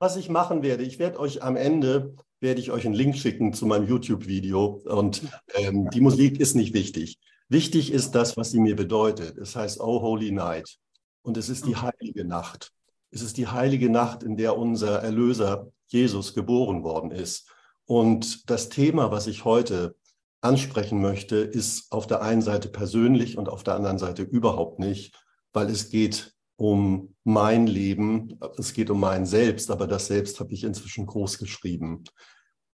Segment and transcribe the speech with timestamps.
[0.00, 3.52] was ich machen werde, ich werde euch am Ende, werde ich euch einen Link schicken
[3.52, 5.22] zu meinem YouTube-Video und
[5.54, 7.18] ähm, die Musik ist nicht wichtig.
[7.48, 9.36] Wichtig ist das, was sie mir bedeutet.
[9.36, 10.78] Es heißt Oh Holy Night
[11.22, 12.72] und es ist die heilige Nacht.
[13.10, 17.50] Es ist die heilige Nacht, in der unser Erlöser Jesus geboren worden ist.
[17.84, 19.96] Und das Thema, was ich heute
[20.40, 25.14] ansprechen möchte, ist auf der einen Seite persönlich und auf der anderen Seite überhaupt nicht,
[25.52, 30.52] weil es geht um mein Leben, es geht um mein Selbst, aber das Selbst habe
[30.52, 32.04] ich inzwischen groß geschrieben.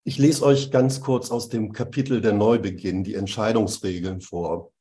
[0.03, 4.71] Ich lese euch ganz kurz aus dem Kapitel der Neubeginn die Entscheidungsregeln vor.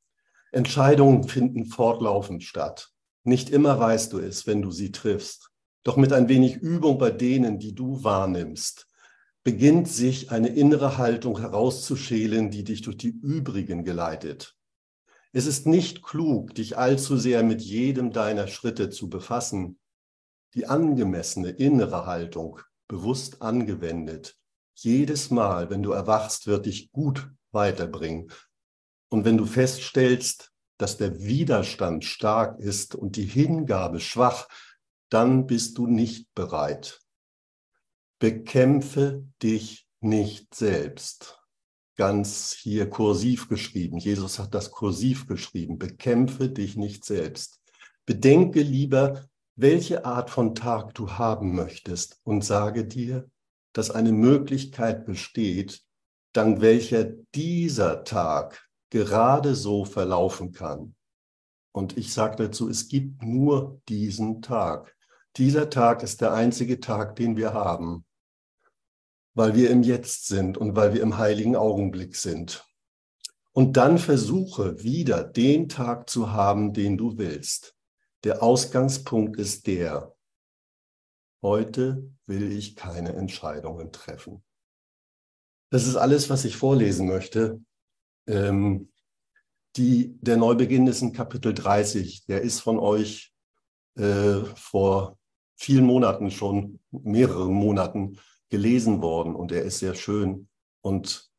[0.52, 2.90] Entscheidungen finden fortlaufend statt.
[3.22, 5.50] Nicht immer weißt du es, wenn du sie triffst.
[5.82, 8.86] Doch mit ein wenig Übung bei denen, die du wahrnimmst,
[9.42, 14.56] beginnt sich eine innere Haltung herauszuschälen, die dich durch die übrigen geleitet.
[15.32, 19.78] Es ist nicht klug, dich allzu sehr mit jedem deiner Schritte zu befassen.
[20.54, 24.36] Die angemessene innere Haltung, bewusst angewendet,
[24.74, 28.32] jedes Mal, wenn du erwachst, wird dich gut weiterbringen.
[29.08, 34.48] Und wenn du feststellst, dass der Widerstand stark ist und die Hingabe schwach,
[35.10, 37.00] dann bist du nicht bereit.
[38.18, 41.39] Bekämpfe dich nicht selbst.
[42.00, 43.98] Ganz hier kursiv geschrieben.
[43.98, 45.76] Jesus hat das kursiv geschrieben.
[45.78, 47.60] Bekämpfe dich nicht selbst.
[48.06, 53.28] Bedenke lieber, welche Art von Tag du haben möchtest und sage dir,
[53.74, 55.82] dass eine Möglichkeit besteht,
[56.32, 60.94] dank welcher dieser Tag gerade so verlaufen kann.
[61.70, 64.96] Und ich sage dazu, es gibt nur diesen Tag.
[65.36, 68.06] Dieser Tag ist der einzige Tag, den wir haben,
[69.34, 72.64] weil wir im Jetzt sind und weil wir im heiligen Augenblick sind.
[73.52, 77.76] Und dann versuche wieder den Tag zu haben, den du willst.
[78.24, 80.14] Der Ausgangspunkt ist der,
[81.42, 84.44] heute will ich keine Entscheidungen treffen.
[85.70, 87.60] Das ist alles, was ich vorlesen möchte.
[88.26, 88.92] Ähm,
[89.76, 92.26] die, der Neubeginn ist in Kapitel 30.
[92.26, 93.32] Der ist von euch
[93.96, 95.18] äh, vor
[95.56, 98.18] vielen Monaten schon, mehreren Monaten
[98.50, 100.48] gelesen worden und er ist sehr schön
[100.82, 101.30] und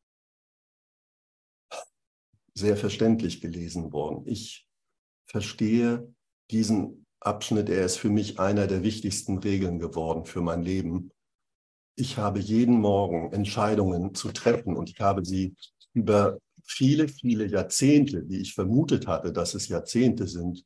[2.54, 4.26] sehr verständlich gelesen worden.
[4.26, 4.68] Ich
[5.26, 6.14] verstehe
[6.50, 11.12] diesen Abschnitt, er ist für mich einer der wichtigsten Regeln geworden für mein Leben.
[11.96, 15.56] Ich habe jeden Morgen Entscheidungen zu treffen und ich habe sie
[15.94, 20.66] über viele, viele Jahrzehnte, wie ich vermutet hatte, dass es Jahrzehnte sind,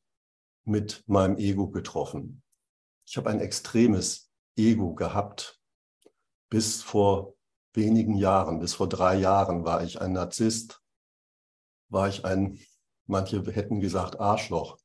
[0.63, 2.41] mit meinem Ego getroffen.
[3.07, 5.59] Ich habe ein extremes Ego gehabt.
[6.49, 7.35] Bis vor
[7.73, 10.81] wenigen Jahren, bis vor drei Jahren war ich ein Narzisst,
[11.89, 12.59] war ich ein,
[13.05, 14.77] manche hätten gesagt Arschloch.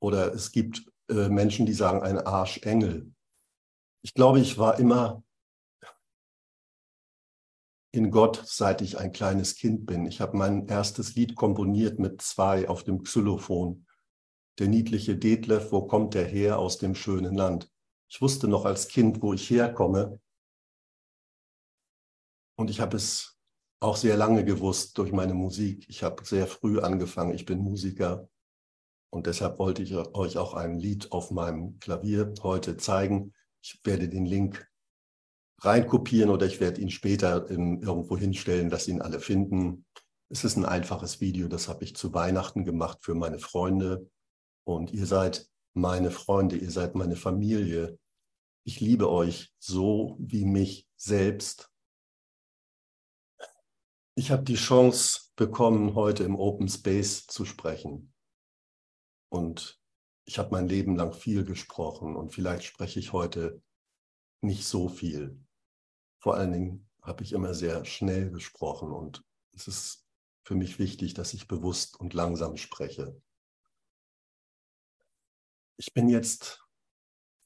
[0.00, 3.12] Oder es gibt äh, Menschen, die sagen ein Arschengel.
[4.02, 5.22] Ich glaube, ich war immer
[7.94, 10.04] in Gott, seit ich ein kleines Kind bin.
[10.06, 13.86] Ich habe mein erstes Lied komponiert mit zwei auf dem Xylophon.
[14.58, 17.70] Der niedliche Detlef, wo kommt er her aus dem schönen Land?
[18.08, 20.20] Ich wusste noch als Kind, wo ich herkomme.
[22.56, 23.38] Und ich habe es
[23.80, 25.84] auch sehr lange gewusst durch meine Musik.
[25.88, 27.34] Ich habe sehr früh angefangen.
[27.34, 28.28] Ich bin Musiker.
[29.10, 33.32] Und deshalb wollte ich euch auch ein Lied auf meinem Klavier heute zeigen.
[33.62, 34.68] Ich werde den Link
[35.60, 39.86] reinkopieren oder ich werde ihn später in, irgendwo hinstellen, dass ihn alle finden.
[40.30, 44.10] Es ist ein einfaches Video, das habe ich zu Weihnachten gemacht für meine Freunde.
[44.66, 47.98] Und ihr seid meine Freunde, ihr seid meine Familie.
[48.64, 51.70] Ich liebe euch so wie mich selbst.
[54.16, 58.12] Ich habe die Chance bekommen, heute im Open Space zu sprechen.
[59.28, 59.80] Und
[60.24, 63.60] ich habe mein Leben lang viel gesprochen und vielleicht spreche ich heute
[64.40, 65.44] nicht so viel.
[66.20, 70.06] Vor allen Dingen habe ich immer sehr schnell gesprochen und es ist
[70.44, 73.20] für mich wichtig, dass ich bewusst und langsam spreche.
[75.76, 76.64] Ich bin jetzt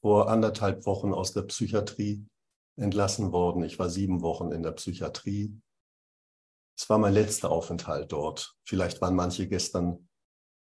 [0.01, 2.27] vor anderthalb Wochen aus der Psychiatrie
[2.75, 3.63] entlassen worden.
[3.63, 5.59] Ich war sieben Wochen in der Psychiatrie.
[6.79, 8.55] Es war mein letzter Aufenthalt dort.
[8.63, 10.07] Vielleicht waren manche gestern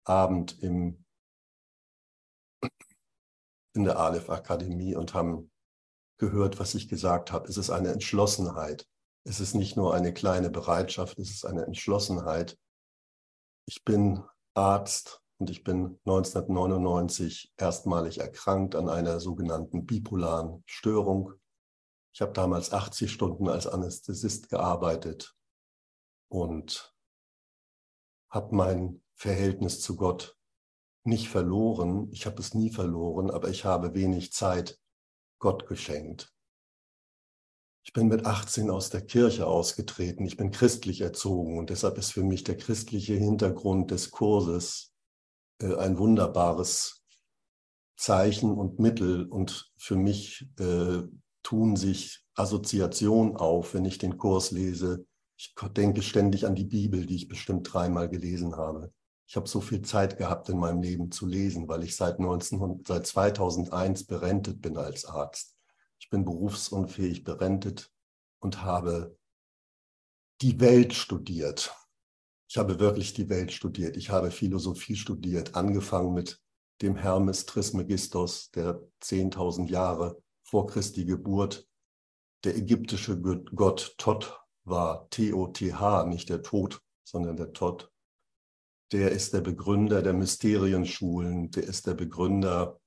[0.03, 1.05] Abend im,
[3.75, 5.51] in der Aleph Akademie und haben
[6.17, 7.47] gehört, was ich gesagt habe.
[7.47, 8.87] Es ist eine Entschlossenheit.
[9.25, 12.57] Es ist nicht nur eine kleine Bereitschaft, es ist eine Entschlossenheit.
[13.67, 14.23] Ich bin
[14.55, 21.33] Arzt und ich bin 1999 erstmalig erkrankt an einer sogenannten bipolaren Störung.
[22.11, 25.36] Ich habe damals 80 Stunden als Anästhesist gearbeitet
[26.29, 26.95] und
[28.29, 30.37] habe mein Verhältnis zu Gott
[31.03, 32.09] nicht verloren.
[32.11, 34.79] Ich habe es nie verloren, aber ich habe wenig Zeit
[35.39, 36.33] Gott geschenkt.
[37.87, 40.25] Ich bin mit 18 aus der Kirche ausgetreten.
[40.25, 44.93] Ich bin christlich erzogen und deshalb ist für mich der christliche Hintergrund des Kurses
[45.61, 47.05] äh, ein wunderbares
[47.95, 49.25] Zeichen und Mittel.
[49.25, 51.03] Und für mich äh,
[51.43, 55.06] tun sich Assoziationen auf, wenn ich den Kurs lese.
[55.37, 58.91] Ich denke ständig an die Bibel, die ich bestimmt dreimal gelesen habe.
[59.27, 62.83] Ich habe so viel Zeit gehabt in meinem Leben zu lesen, weil ich seit, 19,
[62.87, 65.55] seit 2001 berentet bin als Arzt.
[65.99, 67.91] Ich bin berufsunfähig berentet
[68.39, 69.15] und habe
[70.41, 71.75] die Welt studiert.
[72.49, 73.95] Ich habe wirklich die Welt studiert.
[73.95, 76.41] Ich habe Philosophie studiert, angefangen mit
[76.81, 81.67] dem Hermes Trismegistos, der 10.000 Jahre vor Christi Geburt
[82.43, 87.91] der ägyptische Gott Tot war, T-O-T-H, nicht der Tod, sondern der Tot.
[88.91, 92.79] Der ist der Begründer der Mysterienschulen, der ist der Begründer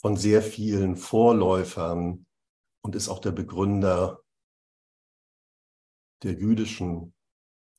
[0.00, 2.26] von sehr vielen Vorläufern
[2.82, 4.22] und ist auch der Begründer
[6.22, 7.14] der jüdischen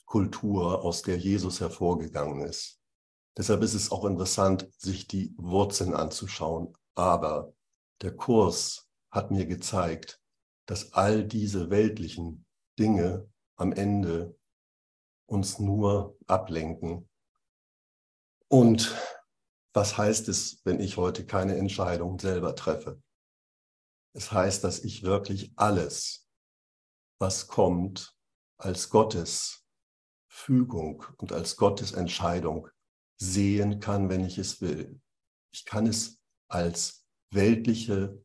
[0.06, 2.80] Kultur, aus der Jesus hervorgegangen ist.
[3.38, 6.78] Deshalb ist es auch interessant, sich die Wurzeln anzuschauen.
[6.96, 7.54] Aber
[8.02, 10.22] der Kurs hat mir gezeigt,
[10.68, 12.46] dass all diese weltlichen
[12.78, 14.38] Dinge am Ende
[15.26, 17.10] uns nur ablenken.
[18.48, 18.96] Und
[19.74, 23.02] was heißt es, wenn ich heute keine Entscheidung selber treffe?
[24.16, 26.30] Es heißt, dass ich wirklich alles,
[27.20, 28.16] was kommt,
[28.58, 29.66] als Gottes
[30.28, 32.70] Fügung und als Gottes Entscheidung
[33.18, 35.00] sehen kann, wenn ich es will.
[35.52, 38.24] Ich kann es als weltliche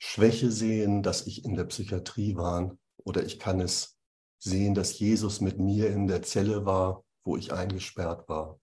[0.00, 3.97] Schwäche sehen, dass ich in der Psychiatrie war, oder ich kann es
[4.38, 8.60] sehen, dass Jesus mit mir in der Zelle war, wo ich eingesperrt war,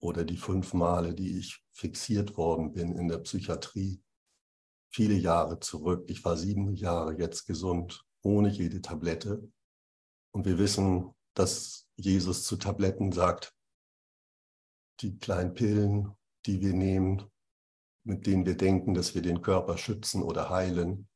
[0.00, 4.02] oder die fünf Male, die ich fixiert worden bin in der Psychiatrie
[4.94, 6.04] viele Jahre zurück.
[6.08, 9.50] Ich war sieben Jahre jetzt gesund, ohne jede Tablette.
[10.30, 13.52] Und wir wissen, dass Jesus zu Tabletten sagt,
[15.00, 16.12] die kleinen Pillen,
[16.46, 17.28] die wir nehmen,
[18.04, 21.08] mit denen wir denken, dass wir den Körper schützen oder heilen,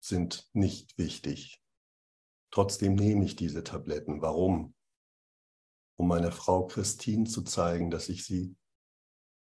[0.00, 1.62] sind nicht wichtig.
[2.50, 4.22] Trotzdem nehme ich diese Tabletten.
[4.22, 4.74] Warum?
[5.98, 8.56] Um meiner Frau Christine zu zeigen, dass ich sie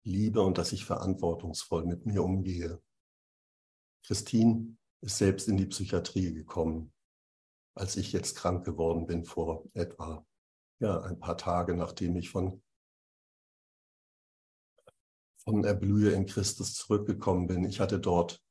[0.04, 2.82] liebe und dass ich verantwortungsvoll mit mir umgehe.
[4.04, 6.94] Christine ist selbst in die Psychiatrie gekommen,
[7.76, 10.26] als ich jetzt krank geworden bin vor etwa
[10.80, 12.64] ja, ein paar Tage, nachdem ich von,
[15.44, 17.64] von Erblühe in Christus zurückgekommen bin.
[17.64, 18.44] Ich hatte dort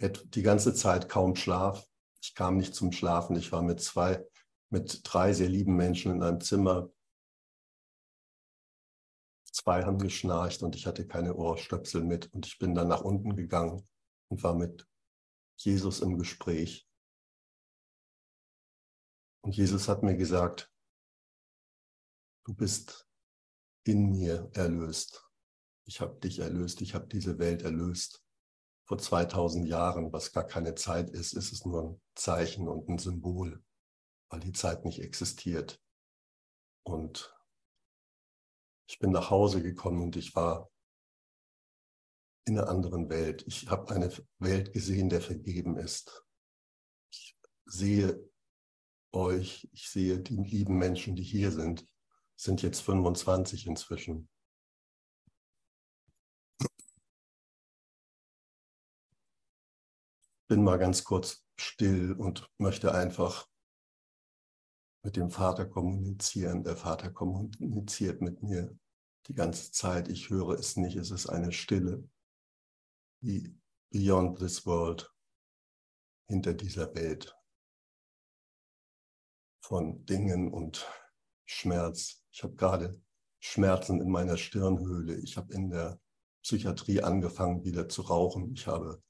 [0.00, 1.86] die ganze Zeit kaum Schlaf.
[2.28, 3.36] Ich kam nicht zum Schlafen.
[3.36, 4.22] Ich war mit zwei,
[4.70, 6.90] mit drei sehr lieben Menschen in einem Zimmer
[9.50, 12.32] Zwei haben geschnarcht und ich hatte keine Ohrstöpsel mit.
[12.32, 13.88] Und ich bin dann nach unten gegangen
[14.28, 14.86] und war mit
[15.56, 16.86] Jesus im Gespräch.
[19.40, 20.70] Und Jesus hat mir gesagt,
[22.44, 23.08] du bist
[23.84, 25.28] in mir erlöst.
[25.86, 28.22] Ich habe dich erlöst, ich habe diese Welt erlöst.
[28.88, 32.98] Vor 2000 Jahren, was gar keine Zeit ist, ist es nur ein Zeichen und ein
[32.98, 33.62] Symbol,
[34.30, 35.78] weil die Zeit nicht existiert.
[36.84, 37.36] Und
[38.88, 40.70] ich bin nach Hause gekommen und ich war
[42.46, 43.44] in einer anderen Welt.
[43.46, 46.24] Ich habe eine Welt gesehen, der vergeben ist.
[47.12, 48.26] Ich sehe
[49.12, 51.86] euch, ich sehe die lieben Menschen, die hier sind,
[52.36, 54.30] sind jetzt 25 inzwischen.
[60.48, 63.48] Bin mal ganz kurz still und möchte einfach
[65.04, 66.64] mit dem Vater kommunizieren.
[66.64, 68.76] Der Vater kommuniziert mit mir
[69.26, 70.08] die ganze Zeit.
[70.08, 70.96] Ich höre es nicht.
[70.96, 72.08] Es ist eine Stille,
[73.20, 73.54] wie
[73.90, 75.12] beyond this world,
[76.28, 77.36] hinter dieser Welt
[79.60, 80.86] von Dingen und
[81.44, 82.24] Schmerz.
[82.30, 83.00] Ich habe gerade
[83.38, 85.16] Schmerzen in meiner Stirnhöhle.
[85.16, 86.00] Ich habe in der
[86.42, 88.52] Psychiatrie angefangen, wieder zu rauchen.
[88.52, 89.02] Ich habe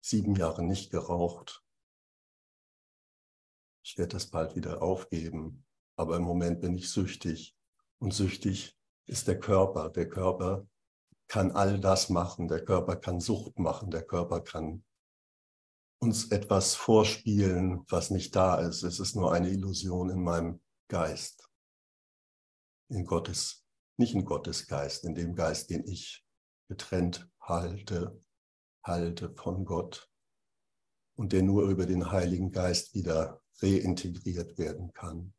[0.00, 1.62] sieben Jahre nicht geraucht
[3.82, 5.64] ich werde das bald wieder aufgeben,
[5.96, 7.56] aber im Moment bin ich süchtig.
[7.98, 9.90] Und süchtig ist der Körper.
[9.90, 10.66] Der Körper
[11.28, 12.48] kann all das machen.
[12.48, 13.90] Der Körper kann Sucht machen.
[13.90, 14.84] Der Körper kann
[15.98, 18.82] uns etwas vorspielen, was nicht da ist.
[18.82, 21.48] Es ist nur eine Illusion in meinem Geist.
[22.88, 23.66] In Gottes,
[23.96, 26.24] nicht in Gottes Geist, in dem Geist, den ich
[26.68, 28.22] getrennt halte,
[28.82, 30.10] halte von Gott
[31.16, 35.34] und der nur über den Heiligen Geist wieder reintegriert werden kann.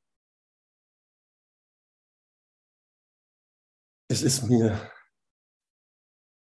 [4.08, 4.92] Es ist mir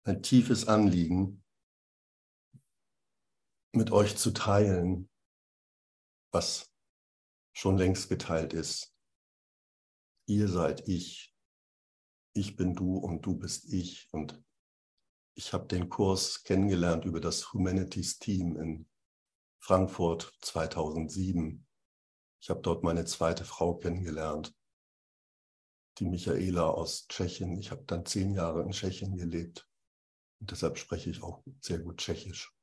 [0.04, 1.44] ein tiefes Anliegen,
[3.72, 5.08] mit euch zu teilen,
[6.32, 6.72] was
[7.52, 8.96] schon längst geteilt ist.
[10.26, 11.36] Ihr seid ich,
[12.32, 14.08] ich bin du und du bist ich.
[14.12, 14.42] Und
[15.40, 18.86] ich habe den Kurs kennengelernt über das Humanities Team in
[19.58, 21.66] Frankfurt 2007.
[22.42, 24.54] Ich habe dort meine zweite Frau kennengelernt,
[25.96, 27.56] die Michaela aus Tschechien.
[27.58, 29.66] Ich habe dann zehn Jahre in Tschechien gelebt
[30.40, 32.54] und deshalb spreche ich auch sehr gut Tschechisch.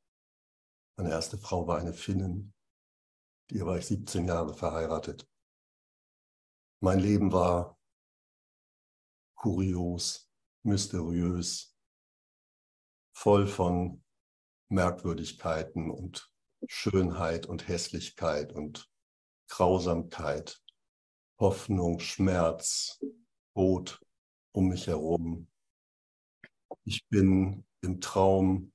[0.98, 2.54] Meine erste Frau war eine Finnin,
[3.50, 5.28] die war ich 17 Jahre verheiratet.
[6.80, 7.80] Mein Leben war
[9.36, 10.32] kurios,
[10.62, 11.77] mysteriös,
[13.18, 14.04] voll von
[14.70, 16.32] Merkwürdigkeiten und
[16.68, 18.88] Schönheit und Hässlichkeit und
[19.50, 20.62] Grausamkeit,
[21.40, 23.04] Hoffnung, Schmerz,
[23.56, 24.00] Tod
[24.52, 25.48] um mich herum.
[26.84, 28.72] Ich bin im Traum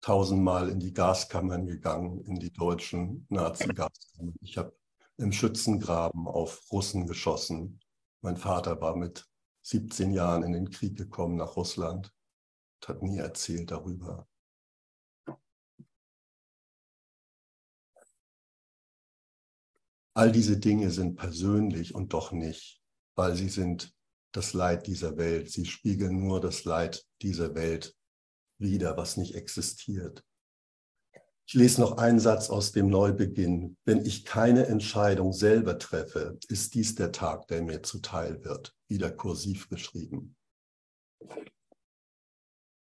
[0.00, 4.34] tausendmal in die Gaskammern gegangen, in die deutschen Nazi-Gaskammern.
[4.40, 4.74] Ich habe
[5.18, 7.78] im Schützengraben auf Russen geschossen.
[8.22, 9.28] Mein Vater war mit
[9.66, 12.10] 17 Jahren in den Krieg gekommen nach Russland
[12.88, 14.28] hat nie erzählt darüber.
[20.14, 22.82] All diese Dinge sind persönlich und doch nicht,
[23.14, 23.94] weil sie sind
[24.32, 25.50] das Leid dieser Welt.
[25.50, 27.96] Sie spiegeln nur das Leid dieser Welt
[28.58, 30.22] wieder, was nicht existiert.
[31.46, 33.76] Ich lese noch einen Satz aus dem Neubeginn.
[33.84, 38.74] Wenn ich keine Entscheidung selber treffe, ist dies der Tag, der mir zuteil wird.
[38.88, 40.36] Wieder kursiv geschrieben.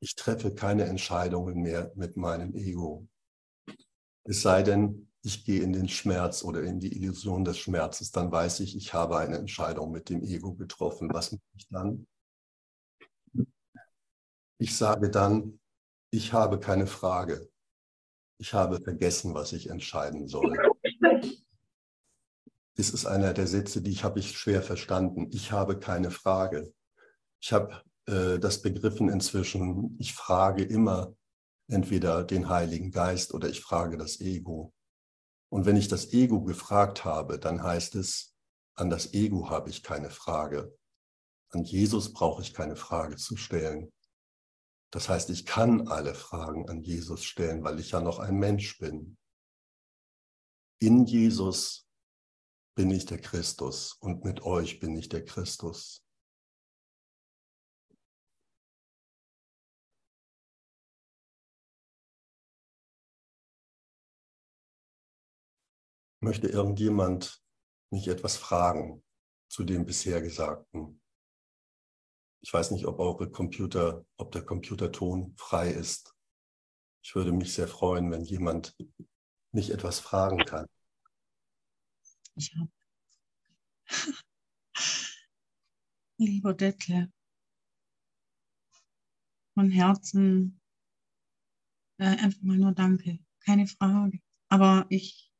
[0.00, 3.06] Ich treffe keine Entscheidungen mehr mit meinem Ego.
[4.24, 8.30] Es sei denn, ich gehe in den Schmerz oder in die Illusion des Schmerzes, dann
[8.30, 11.08] weiß ich, ich habe eine Entscheidung mit dem Ego getroffen.
[11.12, 12.06] Was mache ich dann?
[14.58, 15.58] Ich sage dann,
[16.10, 17.48] ich habe keine Frage.
[18.38, 20.56] Ich habe vergessen, was ich entscheiden soll.
[22.76, 25.30] Das ist einer der Sätze, die ich habe ich schwer verstanden.
[25.32, 26.72] Ich habe keine Frage.
[27.40, 29.96] Ich habe äh, das begriffen inzwischen.
[29.98, 31.14] Ich frage immer
[31.68, 34.72] entweder den Heiligen Geist oder ich frage das Ego.
[35.48, 38.34] Und wenn ich das Ego gefragt habe, dann heißt es,
[38.76, 40.76] an das Ego habe ich keine Frage.
[41.50, 43.92] An Jesus brauche ich keine Frage zu stellen.
[44.92, 48.78] Das heißt, ich kann alle Fragen an Jesus stellen, weil ich ja noch ein Mensch
[48.78, 49.16] bin.
[50.78, 51.86] In Jesus
[52.76, 56.05] bin ich der Christus und mit euch bin ich der Christus.
[66.26, 67.40] Möchte irgendjemand
[67.92, 69.04] mich etwas fragen
[69.48, 71.00] zu dem bisher Gesagten?
[72.42, 76.16] Ich weiß nicht, ob eure Computer, ob der Computerton frei ist.
[77.04, 78.76] Ich würde mich sehr freuen, wenn jemand
[79.52, 80.66] mich etwas fragen kann.
[82.34, 82.72] Ich habe.
[86.18, 87.08] Lieber Detlef,
[89.54, 90.60] von Herzen
[91.98, 93.20] äh, einfach mal nur Danke.
[93.44, 94.18] Keine Frage.
[94.48, 95.32] Aber ich,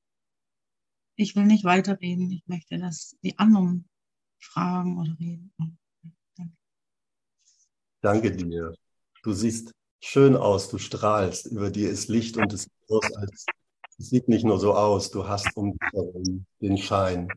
[1.16, 2.30] ich will nicht weiterreden.
[2.30, 3.88] Ich möchte, dass die anderen
[4.38, 5.52] fragen oder reden.
[8.02, 8.74] Danke dir.
[9.22, 11.46] Du siehst schön aus, du strahlst.
[11.46, 13.46] Über dir ist Licht und es sieht aus, als
[13.98, 15.10] es sieht nicht nur so aus.
[15.10, 17.28] Du hast um dich herum den Schein,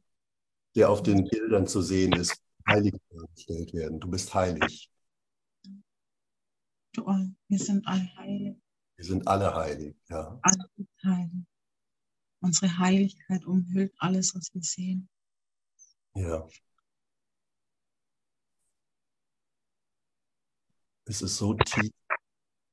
[0.75, 3.99] der auf den Bildern zu sehen ist, heilig dargestellt werden.
[3.99, 4.91] Du bist heilig.
[6.93, 7.05] Du,
[7.47, 8.57] wir sind alle heilig.
[8.97, 10.37] Wir sind alle heilig, ja.
[10.41, 10.69] Alle
[11.03, 11.48] heilig.
[12.41, 15.09] Unsere Heiligkeit umhüllt alles, was wir sehen.
[16.15, 16.47] Ja.
[21.05, 21.91] Es ist so tief,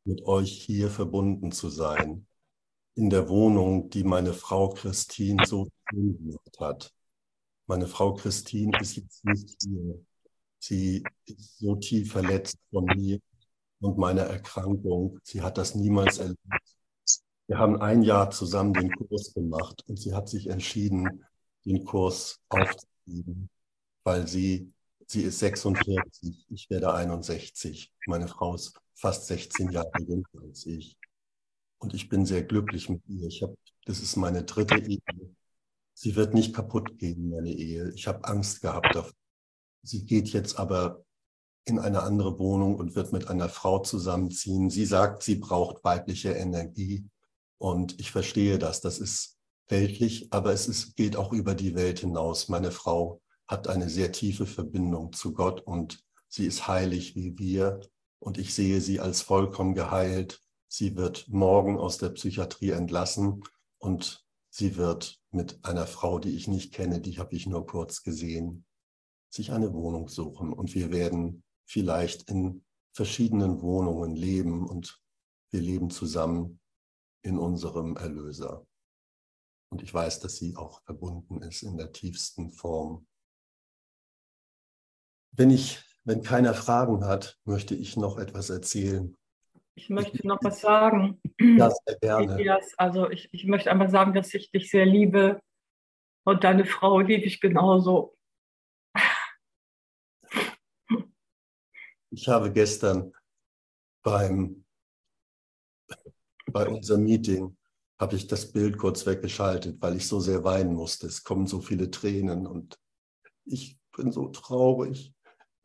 [0.05, 2.27] mit euch hier verbunden zu sein,
[2.95, 6.95] in der Wohnung, die meine Frau Christine so schön gemacht hat.
[7.67, 10.05] Meine Frau Christine ist jetzt nicht hier.
[10.59, 13.19] Sie ist so tief verletzt von mir
[13.81, 15.19] und meiner Erkrankung.
[15.23, 16.76] Sie hat das niemals erlebt.
[17.49, 21.25] Wir haben ein Jahr zusammen den Kurs gemacht und sie hat sich entschieden,
[21.65, 23.49] den Kurs aufzugeben,
[24.05, 24.73] weil sie
[25.09, 27.93] Sie ist 46, ich werde 61.
[28.07, 30.99] Meine Frau ist fast 16 Jahre jünger als ich.
[31.79, 33.29] Und ich bin sehr glücklich mit ihr.
[33.29, 35.01] Ich hab, das ist meine dritte Ehe.
[35.95, 37.93] Sie wird nicht kaputt gehen, meine Ehe.
[37.95, 39.13] Ich habe Angst gehabt davor.
[39.83, 41.05] Sie geht jetzt aber
[41.65, 44.71] in eine andere Wohnung und wird mit einer Frau zusammenziehen.
[44.71, 47.05] Sie sagt, sie braucht weibliche Energie.
[47.59, 48.81] Und ich verstehe das.
[48.81, 49.37] Das ist
[49.69, 52.49] weltlich, aber es ist, geht auch über die Welt hinaus.
[52.49, 57.81] Meine Frau hat eine sehr tiefe Verbindung zu Gott und sie ist heilig wie wir
[58.19, 60.41] und ich sehe sie als vollkommen geheilt.
[60.69, 63.43] Sie wird morgen aus der Psychiatrie entlassen
[63.79, 68.03] und sie wird mit einer Frau, die ich nicht kenne, die habe ich nur kurz
[68.03, 68.65] gesehen,
[69.31, 75.01] sich eine Wohnung suchen und wir werden vielleicht in verschiedenen Wohnungen leben und
[75.51, 76.61] wir leben zusammen
[77.27, 78.67] in unserem Erlöser.
[79.71, 83.07] Und ich weiß, dass sie auch verbunden ist in der tiefsten Form.
[85.33, 89.17] Wenn ich, wenn keiner Fragen hat, möchte ich noch etwas erzählen.
[89.75, 91.21] Ich möchte noch was sagen.
[91.39, 92.61] Ja, sehr gerne.
[92.79, 95.41] Also ich, ich möchte einmal sagen, dass ich dich sehr liebe
[96.25, 98.17] und deine Frau liebe ich genauso.
[102.11, 103.13] Ich habe gestern
[104.03, 104.65] beim,
[106.53, 107.57] bei unserem Meeting
[107.99, 111.07] habe ich das Bild kurz weggeschaltet, weil ich so sehr weinen musste.
[111.07, 112.79] Es kommen so viele Tränen und
[113.45, 115.15] ich bin so traurig.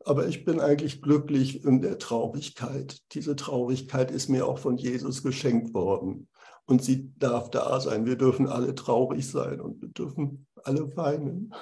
[0.04, 2.98] Aber ich bin eigentlich glücklich in der Traurigkeit.
[3.12, 6.28] Diese Traurigkeit ist mir auch von Jesus geschenkt worden.
[6.64, 8.06] Und sie darf da sein.
[8.06, 11.54] Wir dürfen alle traurig sein und wir dürfen alle weinen.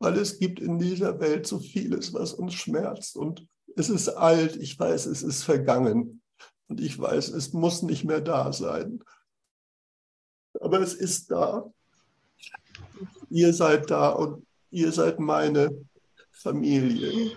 [0.00, 3.16] Weil es gibt in dieser Welt so vieles, was uns schmerzt.
[3.16, 3.46] Und
[3.76, 4.56] es ist alt.
[4.56, 6.22] Ich weiß, es ist vergangen.
[6.68, 9.00] Und ich weiß, es muss nicht mehr da sein.
[10.60, 11.70] Aber es ist da.
[13.30, 15.70] Ihr seid da und ihr seid meine
[16.30, 17.32] Familie.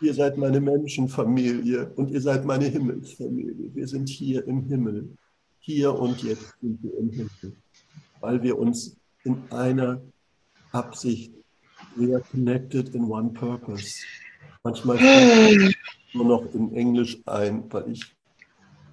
[0.00, 3.74] Ihr seid meine Menschenfamilie und ihr seid meine Himmelsfamilie.
[3.74, 5.16] Wir sind hier im Himmel.
[5.60, 7.56] Hier und jetzt sind wir im Himmel.
[8.20, 10.00] Weil wir uns in einer
[10.72, 11.32] Absicht,
[11.96, 14.00] we are connected in one purpose.
[14.62, 14.98] Manchmal
[16.12, 18.04] nur noch in Englisch ein, weil ich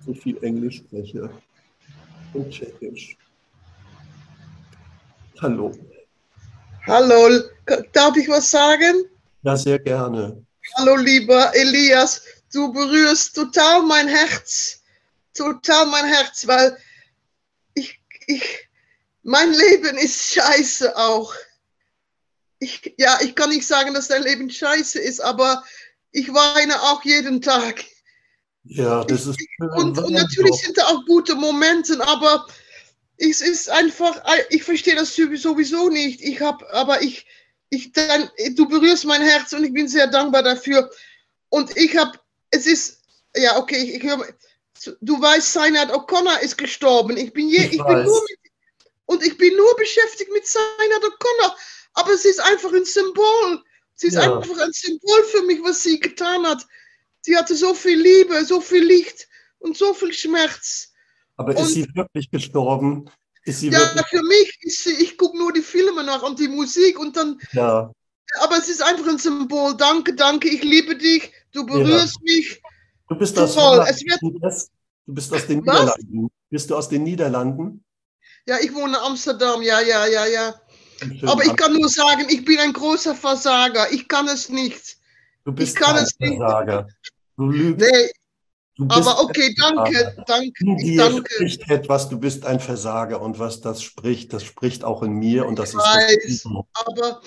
[0.06, 1.30] so viel Englisch spreche
[2.34, 3.18] und Tschechisch.
[5.42, 5.72] Hallo.
[6.88, 7.44] Hallo,
[7.94, 9.06] darf ich was sagen?
[9.44, 10.44] Ja, sehr gerne.
[10.76, 14.82] Hallo, lieber Elias, du berührst total mein Herz.
[15.34, 16.78] Total mein Herz, weil
[17.74, 18.68] ich, ich,
[19.24, 21.34] mein Leben ist scheiße auch.
[22.60, 25.64] Ich, ja, ich kann nicht sagen, dass dein Leben scheiße ist, aber
[26.12, 27.86] ich weine auch jeden Tag.
[28.64, 29.40] Ja, das ist.
[29.76, 32.46] Und, und natürlich sind da auch gute Momente, aber
[33.18, 36.22] es ist einfach, ich verstehe das sowieso nicht.
[36.22, 37.26] Ich habe, aber ich,
[37.70, 40.90] ich dann, du berührst mein Herz und ich bin sehr dankbar dafür.
[41.50, 42.20] Und ich habe,
[42.52, 43.02] es ist,
[43.36, 44.26] ja, okay, ich, ich höre,
[45.02, 47.18] du weißt, Seinat O'Connor ist gestorben.
[47.18, 48.40] Ich bin je, ich, ich bin nur mit,
[49.06, 51.56] und ich bin nur beschäftigt mit Seinat O'Connor.
[51.94, 53.64] Aber es ist einfach ein Symbol.
[53.96, 54.22] Sie ist ja.
[54.22, 56.66] einfach ein Symbol für mich, was sie getan hat.
[57.22, 59.28] Sie hatte so viel Liebe, so viel Licht
[59.60, 60.94] und so viel Schmerz.
[61.36, 63.10] Aber und, ist sie wirklich gestorben?
[63.44, 64.08] Ist sie ja, wirklich...
[64.08, 67.40] für mich ist sie, ich gucke nur die Filme nach und die Musik und dann.
[67.54, 67.92] Ja.
[68.42, 69.76] Aber es ist einfach ein Symbol.
[69.76, 72.36] Danke, danke, ich liebe dich, du berührst ja.
[72.36, 72.62] mich.
[73.10, 73.38] Du bist.
[73.38, 74.70] Es wird,
[75.06, 75.80] du bist aus den Was?
[75.80, 76.30] Niederlanden.
[76.50, 77.84] Bist du aus den Niederlanden?
[78.46, 80.62] Ja, ich wohne in Amsterdam, ja, ja, ja, ja.
[81.24, 83.92] Aber ich kann nur sagen, ich bin ein großer Versager.
[83.92, 84.98] Ich kann es nicht.
[85.46, 86.84] Du bist ich kann es Versager.
[86.84, 86.96] Nicht.
[87.38, 87.90] Du lügst.
[87.90, 88.12] Nee,
[88.88, 90.54] aber okay, danke, danke.
[90.60, 91.34] In danke.
[91.34, 95.46] spricht etwas, du bist ein Versager und was das spricht, das spricht auch in mir
[95.46, 97.22] und das ich ist weiß, aber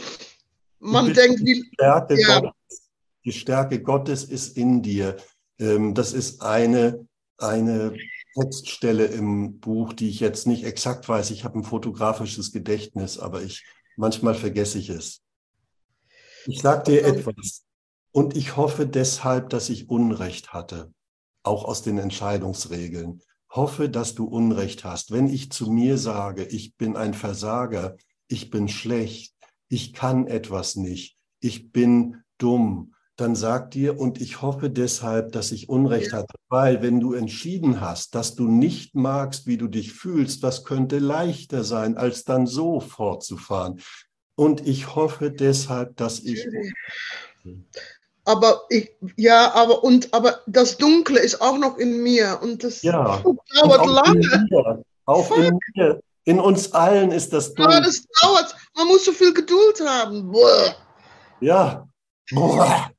[0.79, 2.41] man denkt, die Stärke, ja.
[2.41, 2.91] Gottes,
[3.25, 5.17] die Stärke Gottes ist in dir.
[5.59, 7.07] Ähm, das ist eine,
[7.37, 7.95] eine
[8.35, 11.31] Textstelle im Buch, die ich jetzt nicht exakt weiß.
[11.31, 13.65] Ich habe ein fotografisches Gedächtnis, aber ich
[13.97, 15.23] manchmal vergesse ich es.
[16.47, 17.65] Ich sage dir etwas
[18.11, 20.93] und ich hoffe deshalb, dass ich Unrecht hatte
[21.43, 23.21] auch aus den Entscheidungsregeln.
[23.51, 25.11] Hoffe, dass du Unrecht hast.
[25.11, 27.97] Wenn ich zu mir sage, ich bin ein Versager,
[28.29, 29.35] ich bin schlecht,
[29.69, 35.53] ich kann etwas nicht, ich bin dumm, dann sag dir, und ich hoffe deshalb, dass
[35.53, 39.93] ich Unrecht hatte, weil wenn du entschieden hast, dass du nicht magst, wie du dich
[39.93, 43.81] fühlst, was könnte leichter sein, als dann so fortzufahren.
[44.35, 46.47] Und ich hoffe deshalb, dass ich
[48.25, 52.83] aber ich, ja, aber und aber das Dunkle ist auch noch in mir und das
[52.83, 53.21] ja.
[53.61, 54.21] dauert auch lange.
[54.21, 56.01] In auch in mir.
[56.25, 57.79] In uns allen ist das Dunkle.
[57.79, 58.55] Aber das dauert.
[58.77, 60.31] Man muss so viel Geduld haben.
[60.33, 60.77] Boah.
[61.41, 61.89] Ja.
[62.31, 62.93] Boah.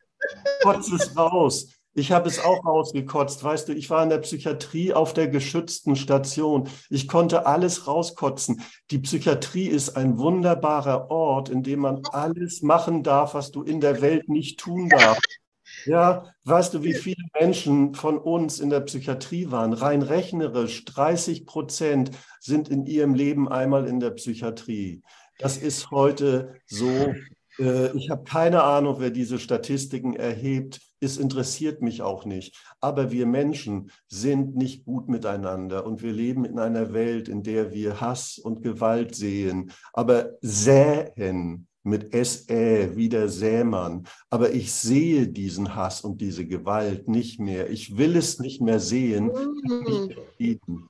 [0.62, 1.69] Kotz es raus.
[1.95, 3.43] Ich habe es auch rausgekotzt.
[3.43, 6.67] Weißt du, ich war in der Psychiatrie auf der geschützten Station.
[6.89, 8.63] Ich konnte alles rauskotzen.
[8.89, 13.79] Die Psychiatrie ist ein wunderbarer Ort, in dem man alles machen darf, was du in
[13.79, 15.39] der Welt nicht tun darfst.
[15.86, 19.73] Ja, weißt du, wie viele Menschen von uns in der Psychiatrie waren?
[19.73, 25.01] Rein rechnerisch, 30 Prozent sind in ihrem Leben einmal in der Psychiatrie.
[25.39, 27.13] Das ist heute so.
[27.60, 30.82] Äh, ich habe keine Ahnung, wer diese Statistiken erhebt.
[31.00, 32.56] Es interessiert mich auch nicht.
[32.80, 37.74] Aber wir Menschen sind nicht gut miteinander und wir leben in einer Welt, in der
[37.74, 39.72] wir Hass und Gewalt sehen.
[39.92, 44.08] Aber säen mit SE wie der Sämann.
[44.30, 47.70] Aber ich sehe diesen Hass und diese Gewalt nicht mehr.
[47.70, 49.26] Ich will es nicht mehr sehen.
[49.26, 50.89] Mhm.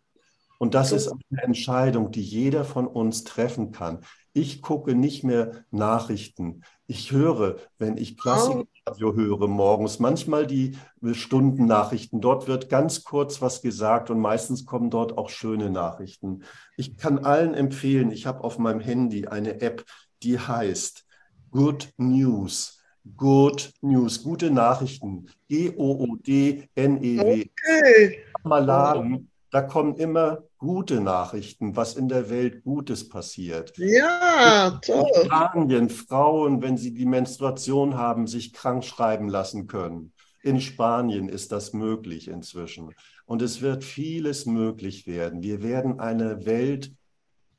[0.59, 3.99] Und das ist eine Entscheidung, die jeder von uns treffen kann.
[4.33, 6.63] Ich gucke nicht mehr Nachrichten.
[6.87, 10.75] Ich höre, wenn ich Klassikradio höre morgens, manchmal die
[11.11, 12.19] Stundennachrichten.
[12.19, 16.43] Dort wird ganz kurz was gesagt und meistens kommen dort auch schöne Nachrichten.
[16.77, 19.85] Ich kann allen empfehlen, ich habe auf meinem Handy eine App,
[20.23, 21.05] die heißt
[21.51, 22.79] Good News.
[23.15, 25.27] Good News, gute Nachrichten.
[25.49, 27.41] G-O-O-D-N-E-W.
[27.41, 28.19] Okay.
[28.43, 33.73] Mal laden, da kommen immer gute Nachrichten, was in der Welt Gutes passiert.
[33.77, 35.05] Ja, toll.
[35.13, 40.13] In Spanien Frauen, wenn sie die Menstruation haben, sich krank schreiben lassen können.
[40.41, 42.91] In Spanien ist das möglich inzwischen.
[43.25, 45.43] Und es wird vieles möglich werden.
[45.43, 46.93] Wir werden eine Welt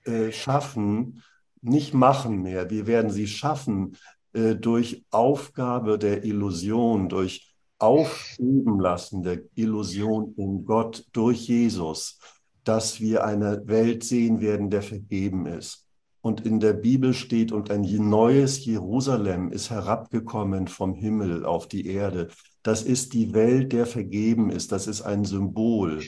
[0.05, 1.23] äh, schaffen,
[1.61, 2.71] nicht machen mehr.
[2.71, 3.99] Wir werden sie schaffen
[4.33, 12.19] äh, durch Aufgabe der Illusion, durch Aufgeben lassen der Illusion in Gott durch Jesus,
[12.65, 15.87] dass wir eine Welt sehen werden, der vergeben ist.
[16.23, 21.87] Und in der Bibel steht, und ein neues Jerusalem ist herabgekommen vom Himmel auf die
[21.87, 22.29] Erde.
[22.63, 24.73] Das ist die Welt, der vergeben ist.
[24.73, 26.03] Das ist ein Symbol.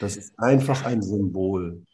[0.00, 1.86] Das ist einfach ein Symbol.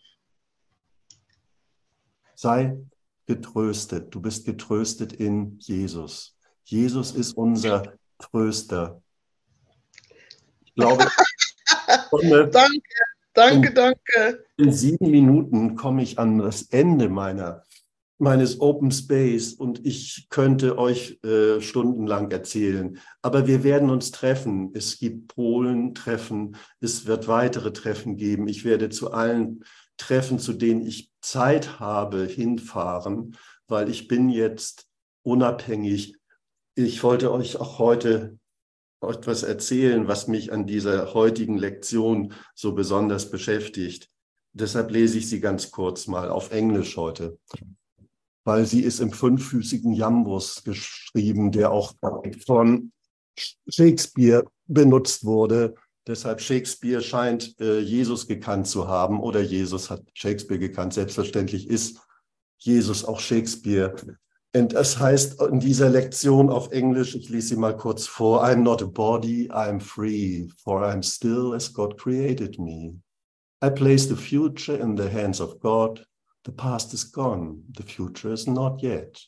[2.35, 2.79] Sei
[3.27, 4.15] getröstet.
[4.15, 6.39] Du bist getröstet in Jesus.
[6.65, 9.03] Jesus ist unser Tröster.
[10.65, 11.07] Ich glaube,
[12.51, 12.83] danke,
[13.39, 14.45] danke, danke.
[14.57, 17.65] In sieben Minuten komme ich an das Ende meiner,
[18.19, 22.99] meines Open Space und ich könnte euch äh, stundenlang erzählen.
[23.23, 24.73] Aber wir werden uns treffen.
[24.75, 26.57] Es gibt Polen-Treffen.
[26.81, 28.49] Es wird weitere Treffen geben.
[28.49, 29.65] Ich werde zu allen
[29.97, 34.87] Treffen, zu denen ich Zeit habe, hinfahren, weil ich bin jetzt
[35.23, 36.17] unabhängig.
[36.75, 38.38] Ich wollte euch auch heute
[39.03, 44.09] etwas erzählen, was mich an dieser heutigen Lektion so besonders beschäftigt.
[44.53, 47.39] Deshalb lese ich sie ganz kurz mal auf Englisch heute,
[48.45, 51.95] weil sie ist im fünffüßigen Jambus geschrieben, der auch
[52.47, 52.93] von
[53.69, 55.75] Shakespeare benutzt wurde
[56.09, 60.95] Deshalb Shakespeare scheint äh, Jesus gekannt zu haben oder Jesus hat Shakespeare gekannt.
[60.95, 62.01] Selbstverständlich ist
[62.57, 63.95] Jesus auch Shakespeare.
[64.59, 68.63] Und es heißt in dieser Lektion auf Englisch, ich lese sie mal kurz vor, I'm
[68.63, 72.97] not a body, I'm free, for I'm still as God created me.
[73.63, 76.05] I place the future in the hands of God.
[76.45, 79.21] The past is gone, the future is not yet.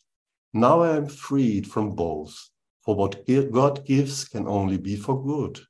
[0.52, 2.34] Now I am freed from both,
[2.84, 5.60] for what God gives can only be for good.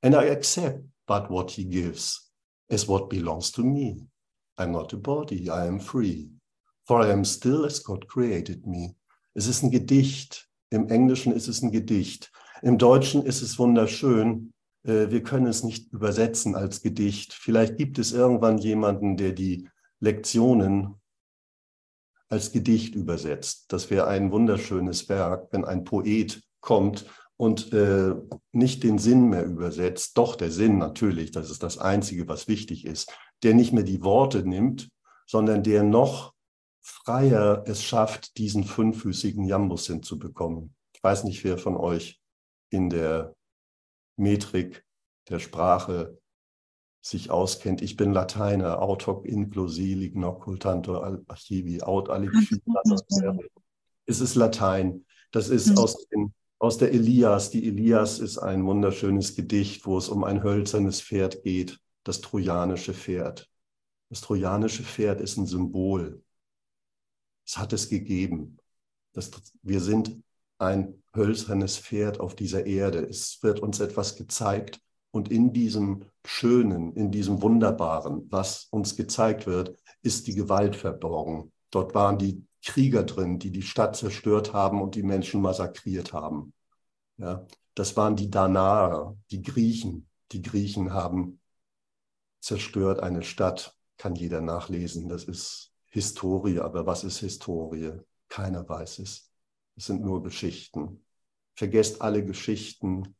[0.00, 2.30] And I accept but what he gives
[2.70, 4.06] as what belongs to me.
[4.58, 6.30] I'm not a body, I am free.
[6.86, 8.94] For I am still as God created me.
[9.38, 10.48] Es ist ein Gedicht.
[10.68, 12.32] Im Englischen ist es ein Gedicht.
[12.60, 14.52] Im Deutschen ist es wunderschön.
[14.82, 17.34] Äh, wir können es nicht übersetzen als Gedicht.
[17.34, 19.68] Vielleicht gibt es irgendwann jemanden, der die
[20.00, 20.96] Lektionen
[22.28, 23.66] als Gedicht übersetzt.
[23.68, 28.16] Das wäre ein wunderschönes Werk, wenn ein Poet kommt und äh,
[28.50, 32.84] nicht den Sinn mehr übersetzt, doch der Sinn natürlich, das ist das Einzige, was wichtig
[32.84, 34.88] ist, der nicht mehr die Worte nimmt,
[35.28, 36.34] sondern der noch
[36.88, 40.74] freier es schafft, diesen fünffüßigen Jambus hinzubekommen.
[40.94, 42.20] Ich weiß nicht, wer von euch
[42.70, 43.34] in der
[44.16, 44.84] Metrik
[45.28, 46.18] der Sprache
[47.00, 47.82] sich auskennt.
[47.82, 52.62] Ich bin Lateiner, aut hoc inclusi lignoc cultanto archivi, aut aliquid.
[54.06, 55.04] Es ist Latein.
[55.32, 55.78] Das ist mhm.
[55.78, 57.50] aus den aus der Elias.
[57.50, 62.94] Die Elias ist ein wunderschönes Gedicht, wo es um ein hölzernes Pferd geht, das trojanische
[62.94, 63.50] Pferd.
[64.08, 66.22] Das trojanische Pferd ist ein Symbol.
[67.48, 68.58] Es hat es gegeben.
[69.14, 69.30] Das,
[69.62, 70.22] wir sind
[70.58, 72.98] ein hölzernes Pferd auf dieser Erde.
[72.98, 74.80] Es wird uns etwas gezeigt
[75.10, 81.50] und in diesem Schönen, in diesem Wunderbaren, was uns gezeigt wird, ist die Gewalt verborgen.
[81.70, 86.52] Dort waren die Krieger drin, die die Stadt zerstört haben und die Menschen massakriert haben.
[87.16, 90.06] Ja, das waren die Danaer, die Griechen.
[90.32, 91.40] Die Griechen haben
[92.40, 95.08] zerstört eine Stadt, kann jeder nachlesen.
[95.08, 95.67] Das ist
[95.98, 97.92] Historie, aber was ist Historie?
[98.28, 99.32] Keiner weiß es.
[99.76, 101.04] Es sind nur Geschichten.
[101.56, 103.16] Vergesst alle Geschichten,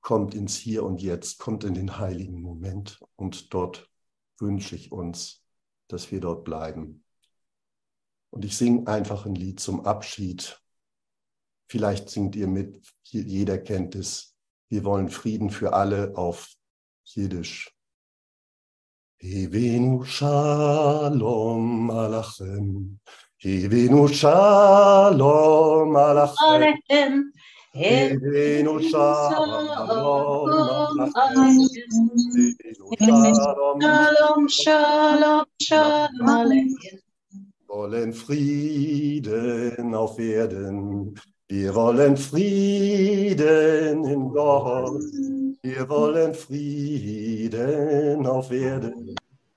[0.00, 3.90] kommt ins Hier und Jetzt, kommt in den heiligen Moment und dort
[4.38, 5.44] wünsche ich uns,
[5.88, 7.02] dass wir dort bleiben.
[8.30, 10.62] Und ich singe einfach ein Lied zum Abschied.
[11.68, 14.36] Vielleicht singt ihr mit, jeder kennt es.
[14.68, 16.54] Wir wollen Frieden für alle auf
[17.04, 17.75] Jiddisch.
[19.22, 22.98] Hevenu Shalom Alachem.
[23.42, 27.22] Hevenu Shalom Alachem.
[27.74, 29.68] Hevenu Shalom
[31.14, 31.96] Alachem.
[34.48, 37.00] Shalom, Shalom, Aleichem.
[37.76, 41.14] wollen Frieden auf Erden.
[41.48, 45.02] Wir wollen Frieden in Gott.
[45.68, 49.16] Wir wollen Frieden auf Erden.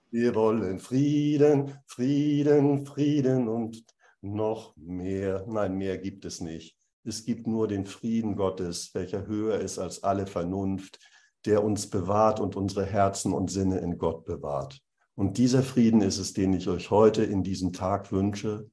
[0.10, 3.86] Wir wollen Frieden, Frieden, Frieden und
[4.20, 5.46] noch mehr.
[5.48, 6.76] Nein, mehr gibt es nicht.
[7.04, 10.98] Es gibt nur den Frieden Gottes, welcher höher ist als alle Vernunft,
[11.46, 14.82] der uns bewahrt und unsere Herzen und Sinne in Gott bewahrt.
[15.14, 18.68] Und dieser Frieden ist es, den ich euch heute in diesem Tag wünsche.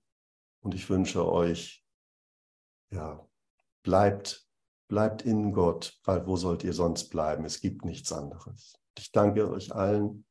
[0.62, 1.84] Und ich wünsche euch,
[2.90, 3.28] ja,
[3.82, 4.45] bleibt,
[4.88, 7.44] bleibt in Gott, weil wo sollt ihr sonst bleiben?
[7.44, 8.74] Es gibt nichts anderes.
[8.98, 10.24] Ich danke euch allen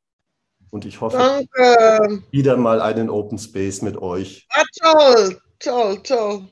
[0.72, 2.24] und ich hoffe, Danke.
[2.32, 4.48] wieder mal einen Open Space mit euch.
[4.50, 6.48] Ah, toll, toll, toll.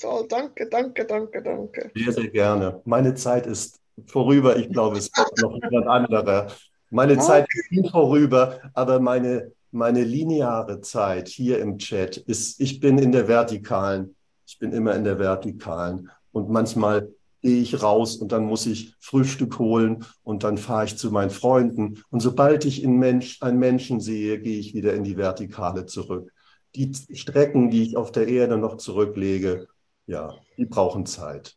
[0.00, 1.90] Toll, danke, danke, danke, danke.
[1.94, 2.80] Sehr, sehr gerne.
[2.84, 4.56] Meine Zeit ist vorüber.
[4.56, 6.46] Ich glaube, es kommt noch jemand anderer.
[6.90, 12.98] Meine Zeit ist vorüber, aber meine, meine lineare Zeit hier im Chat ist, ich bin
[12.98, 14.14] in der Vertikalen.
[14.46, 16.08] Ich bin immer in der Vertikalen.
[16.32, 17.12] Und manchmal
[17.42, 21.30] gehe ich raus und dann muss ich Frühstück holen und dann fahre ich zu meinen
[21.30, 22.02] Freunden.
[22.10, 26.32] Und sobald ich in Mensch, einen Menschen sehe, gehe ich wieder in die Vertikale zurück.
[26.74, 29.68] Die Strecken, die ich auf der Erde noch zurücklege,
[30.06, 31.56] ja, die brauchen Zeit.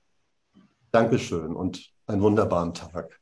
[0.92, 3.20] Dankeschön und einen wunderbaren Tag.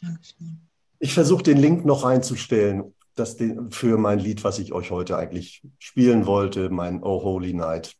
[0.00, 0.60] Dankeschön.
[0.98, 3.36] Ich versuche den Link noch reinzustellen, das
[3.70, 7.96] für mein Lied, was ich euch heute eigentlich spielen wollte, mein Oh Holy Night.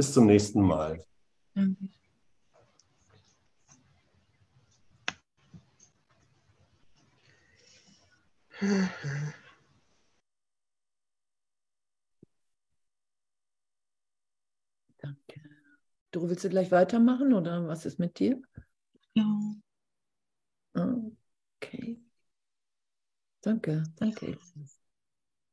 [0.00, 1.04] Bis zum nächsten Mal.
[1.54, 1.90] Danke.
[15.02, 15.40] Danke.
[16.12, 18.40] Du willst du gleich weitermachen oder was ist mit dir?
[19.12, 19.26] Ja,
[20.74, 22.00] Okay.
[23.42, 24.38] Danke, danke.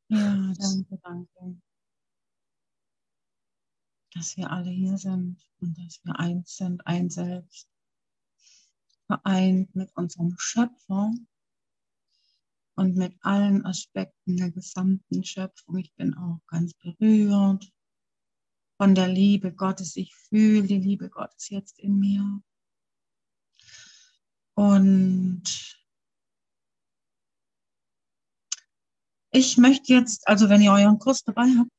[0.07, 1.57] ja, danke, danke.
[4.17, 7.69] Dass wir alle hier sind und dass wir eins sind, ein Selbst.
[9.05, 11.11] Vereint mit unserem Schöpfer
[12.75, 15.77] und mit allen Aspekten der gesamten Schöpfung.
[15.77, 17.71] Ich bin auch ganz berührt
[18.77, 19.95] von der Liebe Gottes.
[19.95, 22.41] Ich fühle die Liebe Gottes jetzt in mir.
[24.55, 25.43] Und
[29.31, 31.71] ich möchte jetzt, also wenn ihr euren Kurs dabei habt,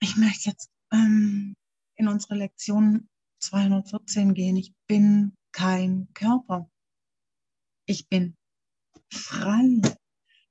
[0.00, 1.54] ich möchte jetzt ähm,
[1.96, 3.08] in unsere Lektion
[3.40, 4.56] 214 gehen.
[4.56, 6.70] Ich bin kein Körper.
[7.86, 8.36] Ich bin
[9.10, 9.80] frei.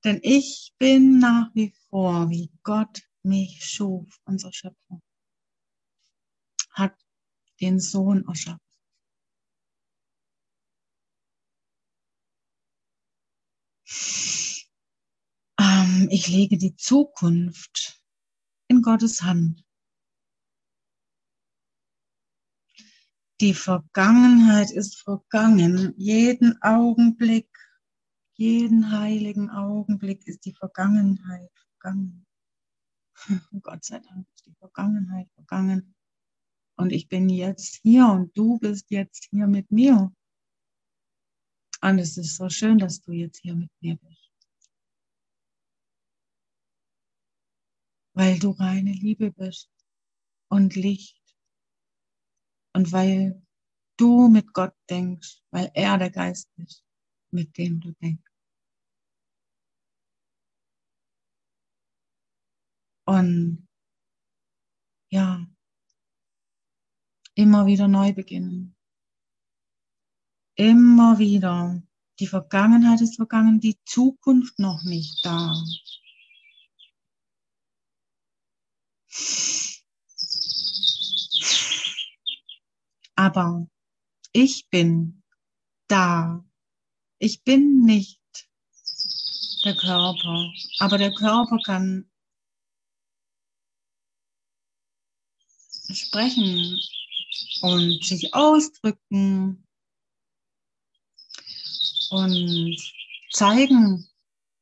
[0.03, 5.01] Denn ich bin nach wie vor, wie Gott mich schuf, unser Schöpfer,
[6.71, 6.97] hat
[7.59, 8.59] den Sohn erschaffen.
[15.59, 18.01] Ähm, ich lege die Zukunft
[18.69, 19.65] in Gottes Hand.
[23.41, 25.93] Die Vergangenheit ist vergangen.
[25.95, 27.49] Jeden Augenblick,
[28.33, 32.25] jeden heiligen Augenblick ist die Vergangenheit vergangen.
[33.61, 35.95] Gott sei Dank ist die Vergangenheit vergangen.
[36.75, 40.13] Und ich bin jetzt hier und du bist jetzt hier mit mir.
[41.81, 44.31] Und es ist so schön, dass du jetzt hier mit mir bist.
[48.13, 49.69] Weil du reine Liebe bist
[50.49, 51.18] und Licht.
[52.73, 53.41] Und weil
[53.97, 56.83] du mit Gott denkst, weil er der Geist ist,
[57.31, 58.23] mit dem du denkst.
[63.05, 63.67] Und
[65.11, 65.45] ja,
[67.33, 68.75] immer wieder neu beginnen.
[70.55, 71.81] Immer wieder.
[72.19, 75.55] Die Vergangenheit ist vergangen, die Zukunft noch nicht da.
[83.19, 83.67] Aber
[84.31, 85.23] ich bin
[85.89, 86.41] da.
[87.17, 88.21] Ich bin nicht
[89.65, 92.09] der Körper, aber der Körper kann
[95.91, 96.79] sprechen
[97.61, 99.67] und sich ausdrücken
[102.11, 102.93] und
[103.31, 104.07] zeigen,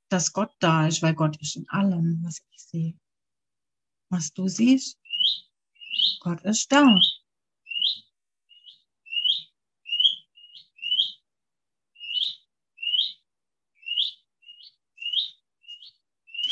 [0.10, 3.00] dass Gott da ist, weil Gott ist in allem, was ich sehe.
[4.10, 4.98] Was du siehst,
[6.22, 7.00] Gott ist da.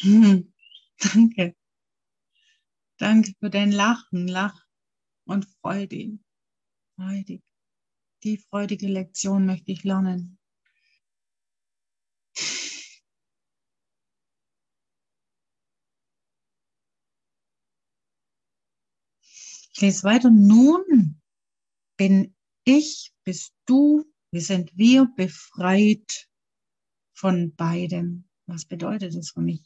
[1.00, 1.56] Danke.
[3.00, 4.56] Danke für dein Lachen, Lach
[5.26, 6.20] und freudig.
[6.96, 7.41] Freudig.
[8.24, 10.38] Die freudige Lektion möchte ich lernen.
[19.74, 20.30] Ich lese weiter.
[20.30, 21.20] Nun
[21.98, 26.30] bin ich, bist du, wir sind wir befreit
[27.13, 28.30] von beidem.
[28.46, 29.63] Was bedeutet das für mich?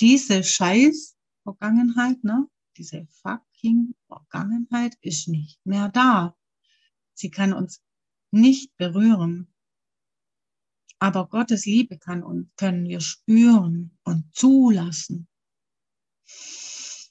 [0.00, 2.48] Diese scheiß Vergangenheit, ne?
[2.76, 6.36] diese fucking Vergangenheit ist nicht mehr da.
[7.14, 7.82] Sie kann uns
[8.30, 9.52] nicht berühren.
[11.00, 15.28] Aber Gottes Liebe kann und können wir spüren und zulassen.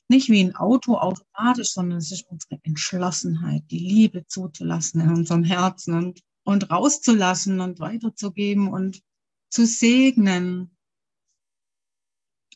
[0.10, 5.44] Nicht wie ein Auto automatisch, sondern es ist unsere Entschlossenheit, die Liebe zuzulassen in unserem
[5.44, 9.02] Herzen und, und rauszulassen und weiterzugeben und
[9.50, 10.77] zu segnen.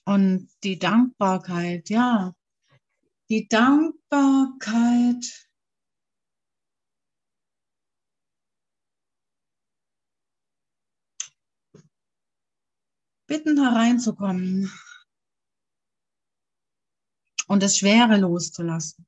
[0.05, 2.33] Und die Dankbarkeit, ja,
[3.29, 5.47] die Dankbarkeit.
[13.27, 14.69] Bitten hereinzukommen
[17.47, 19.07] und das Schwere loszulassen.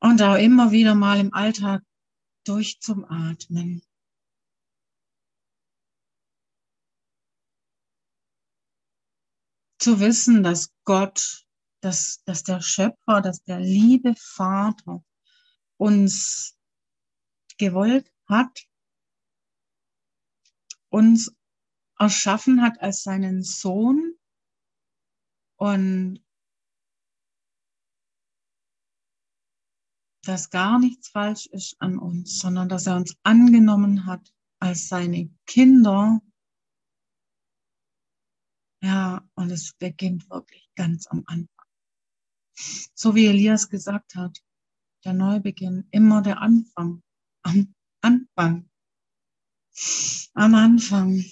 [0.00, 1.82] Und auch immer wieder mal im Alltag
[2.44, 3.82] durchzumatmen.
[9.86, 11.46] Zu wissen, dass Gott,
[11.80, 15.04] dass, dass der Schöpfer, dass der liebe Vater
[15.76, 16.58] uns
[17.56, 18.66] gewollt hat,
[20.88, 21.32] uns
[22.00, 24.18] erschaffen hat als seinen Sohn
[25.54, 26.18] und
[30.24, 35.30] dass gar nichts falsch ist an uns, sondern dass er uns angenommen hat als seine
[35.46, 36.20] Kinder.
[38.82, 41.66] Ja, und es beginnt wirklich ganz am Anfang.
[42.94, 44.42] So wie Elias gesagt hat,
[45.04, 47.02] der Neubeginn, immer der Anfang,
[47.42, 48.70] am Anfang,
[50.34, 51.24] am Anfang.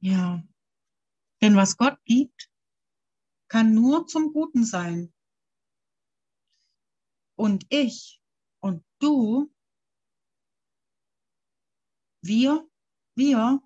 [0.00, 0.42] Ja,
[1.42, 2.50] denn was Gott gibt,
[3.48, 5.12] kann nur zum Guten sein.
[7.36, 8.20] Und ich
[8.98, 9.52] du,
[12.22, 12.68] wir,
[13.14, 13.62] wir,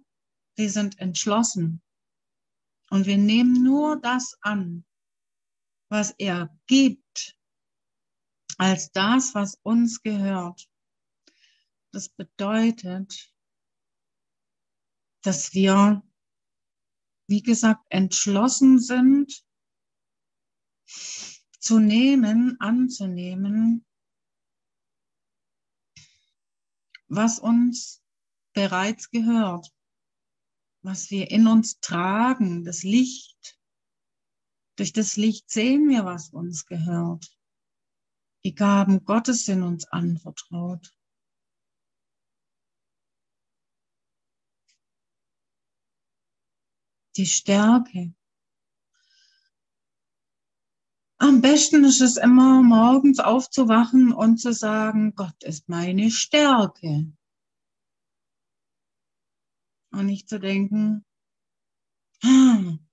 [0.56, 1.82] wir sind entschlossen.
[2.90, 4.84] Und wir nehmen nur das an,
[5.88, 7.36] was er gibt,
[8.58, 10.68] als das, was uns gehört.
[11.92, 13.32] Das bedeutet,
[15.22, 16.02] dass wir
[17.30, 19.46] wie gesagt, entschlossen sind,
[21.60, 23.86] zu nehmen, anzunehmen,
[27.10, 28.02] was uns
[28.54, 29.70] bereits gehört,
[30.82, 33.58] was wir in uns tragen, das Licht.
[34.76, 37.36] Durch das Licht sehen wir, was uns gehört.
[38.44, 40.94] Die Gaben Gottes sind uns anvertraut.
[47.16, 48.14] die Stärke.
[51.22, 57.12] Am besten ist es immer, morgens aufzuwachen und zu sagen, Gott ist meine Stärke.
[59.92, 61.04] Und nicht zu denken,
[62.22, 62.88] hm,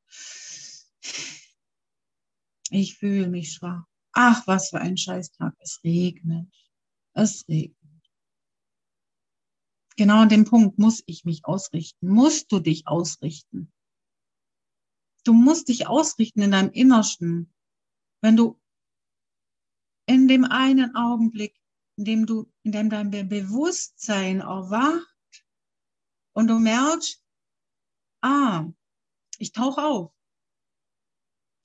[2.69, 3.85] ich fühle mich schwach.
[4.11, 5.55] Ach, was für ein Scheißtag.
[5.59, 6.53] Es regnet.
[7.13, 7.77] Es regnet.
[9.95, 12.09] Genau an dem Punkt muss ich mich ausrichten.
[12.09, 13.71] Musst du dich ausrichten.
[15.23, 17.53] Du musst dich ausrichten in deinem Innersten.
[18.21, 18.59] Wenn du
[20.07, 21.55] in dem einen Augenblick,
[21.97, 25.45] in dem du, in dem dein Bewusstsein erwacht
[26.33, 27.23] und du merkst,
[28.21, 28.65] ah,
[29.37, 30.13] ich tauche auf.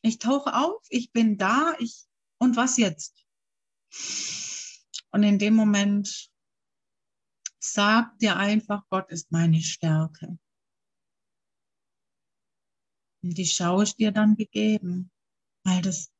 [0.02, 2.06] Ich tauche auf, ich bin da, ich,
[2.38, 3.24] und was jetzt?
[5.12, 6.32] Und in dem Moment
[7.60, 10.38] sag dir einfach, Gott ist meine Stärke.
[13.22, 15.12] Und die Schau ist dir dann gegeben.
[15.64, 16.12] Weil das,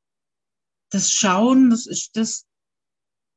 [0.93, 2.47] das Schauen, das ist das,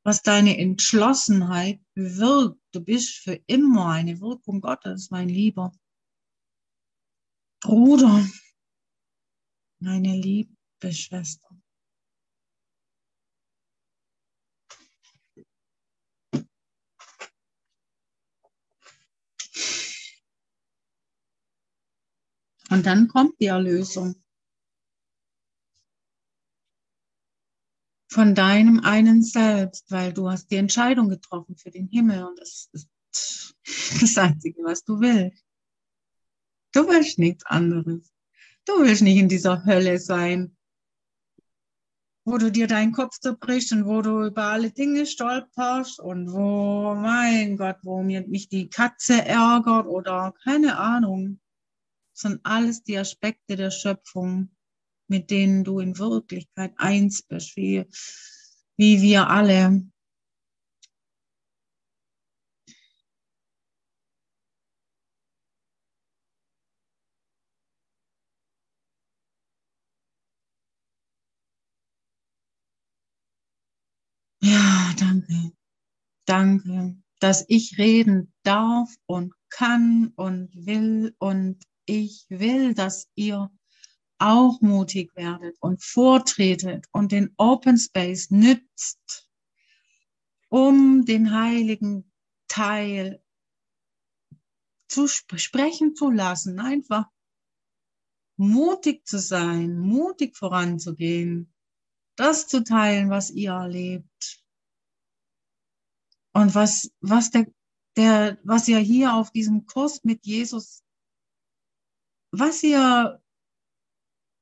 [0.04, 2.60] was deine Entschlossenheit bewirkt.
[2.72, 5.72] Du bist für immer eine Wirkung Gottes, mein Lieber.
[7.60, 8.28] Bruder,
[9.80, 10.52] meine liebe
[10.92, 11.48] Schwester.
[22.68, 24.25] Und dann kommt die Erlösung.
[28.08, 32.68] Von deinem einen Selbst, weil du hast die Entscheidung getroffen für den Himmel und das
[32.72, 32.88] ist
[34.00, 35.44] das Einzige, was du willst.
[36.72, 38.12] Du willst nichts anderes.
[38.64, 40.56] Du willst nicht in dieser Hölle sein,
[42.24, 46.94] wo du dir deinen Kopf zerbrichst und wo du über alle Dinge stolperst und wo,
[46.96, 51.40] mein Gott, wo mich die Katze ärgert oder keine Ahnung.
[52.12, 54.50] Das sind alles die Aspekte der Schöpfung,
[55.08, 57.84] mit denen du in Wirklichkeit eins bist, wie,
[58.76, 59.82] wie wir alle.
[74.42, 75.52] Ja, danke.
[76.26, 83.50] Danke, dass ich reden darf und kann und will und ich will, dass ihr
[84.18, 89.28] auch mutig werdet und vortretet und den Open Space nützt,
[90.48, 92.10] um den heiligen
[92.48, 93.22] Teil
[94.88, 97.06] zu sprechen zu lassen, einfach
[98.36, 101.52] mutig zu sein, mutig voranzugehen,
[102.16, 104.44] das zu teilen, was ihr erlebt.
[106.32, 107.46] Und was, was der,
[107.96, 110.82] der, was ihr hier auf diesem Kurs mit Jesus,
[112.30, 113.22] was ihr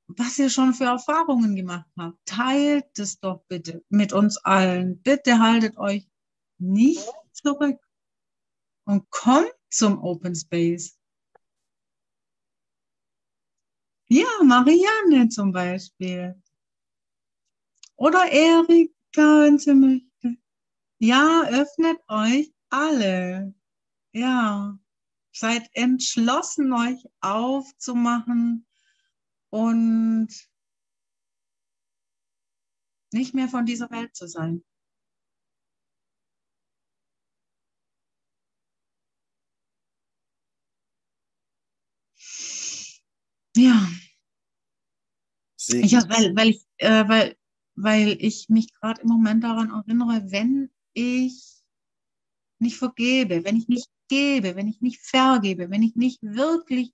[0.06, 2.18] was ihr schon für Erfahrungen gemacht habt.
[2.26, 5.00] Teilt es doch bitte mit uns allen.
[5.02, 6.08] Bitte haltet euch
[6.58, 7.80] nicht zurück
[8.84, 10.98] und kommt zum Open Space.
[14.08, 16.40] Ja, Marianne zum Beispiel.
[17.96, 20.36] Oder Erika, wenn sie möchte.
[20.98, 23.54] Ja, öffnet euch alle.
[24.12, 24.78] Ja,
[25.32, 28.66] seid entschlossen, euch aufzumachen
[29.54, 30.28] und
[33.12, 34.64] nicht mehr von dieser Welt zu sein.
[43.56, 43.88] Ja.
[45.68, 47.36] Ich, weil, weil, ich, äh, weil,
[47.76, 51.62] weil ich mich gerade im Moment daran erinnere, wenn ich
[52.58, 56.92] nicht vergebe, wenn ich nicht gebe, wenn ich nicht vergebe, wenn ich nicht wirklich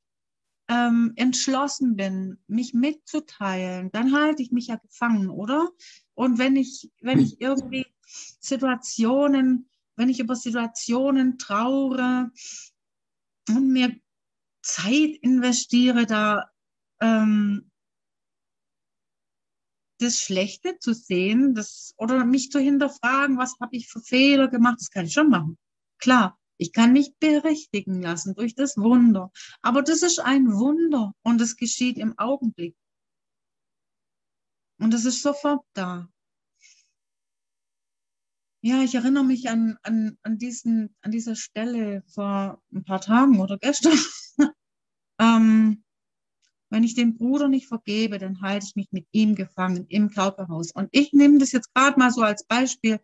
[0.70, 5.68] ähm, entschlossen bin, mich mitzuteilen, dann halte ich mich ja gefangen, oder?
[6.14, 12.30] Und wenn ich, wenn ich irgendwie Situationen, wenn ich über Situationen traure
[13.48, 13.96] und mir
[14.62, 16.50] Zeit investiere, da
[17.00, 17.68] ähm,
[19.98, 24.76] das Schlechte zu sehen, das, oder mich zu hinterfragen, was habe ich für Fehler gemacht,
[24.78, 25.58] das kann ich schon machen.
[25.98, 29.32] Klar, ich kann mich berichtigen lassen durch das Wunder.
[29.62, 32.76] Aber das ist ein Wunder und es geschieht im Augenblick.
[34.78, 36.08] Und es ist sofort da.
[38.62, 43.40] Ja, ich erinnere mich an, an, an, diesen, an dieser Stelle vor ein paar Tagen
[43.40, 43.98] oder gestern.
[45.18, 45.82] ähm,
[46.68, 50.72] wenn ich dem Bruder nicht vergebe, dann halte ich mich mit ihm gefangen im Körperhaus.
[50.72, 53.00] Und ich nehme das jetzt gerade mal so als Beispiel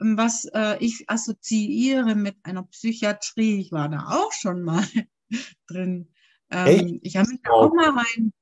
[0.00, 3.60] was äh, ich assoziiere mit einer Psychiatrie.
[3.60, 4.84] Ich war da auch schon mal
[5.68, 6.08] drin.
[6.50, 8.32] Ähm, ich habe mich da auch mal rein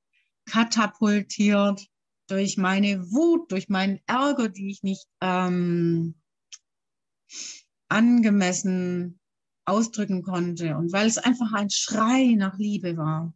[0.46, 1.86] katapultiert
[2.28, 6.14] durch meine Wut, durch meinen Ärger, die ich nicht ähm,
[7.88, 9.18] angemessen
[9.64, 10.76] ausdrücken konnte.
[10.76, 13.34] Und weil es einfach ein Schrei nach Liebe war.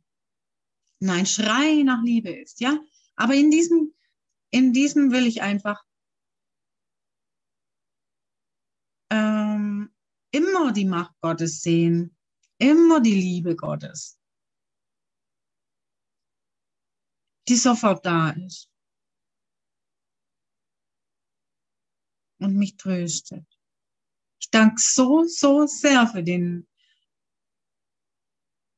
[1.01, 2.79] Nein, Schrei nach Liebe ist, ja.
[3.17, 3.93] Aber in diesem,
[4.51, 5.83] in diesem will ich einfach
[9.11, 9.91] ähm,
[10.33, 12.17] immer die Macht Gottes sehen,
[12.59, 14.19] immer die Liebe Gottes,
[17.49, 18.71] die sofort da ist
[22.39, 23.47] und mich tröstet.
[24.41, 26.67] Ich danke so, so sehr für den,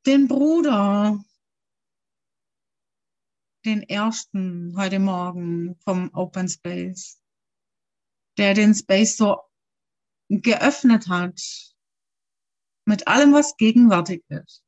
[0.07, 1.25] den Bruder,
[3.65, 7.23] den ersten heute Morgen vom Open Space,
[8.37, 9.41] der den Space so
[10.43, 11.41] geöffnet hat
[12.87, 14.63] mit allem, was gegenwärtig ist.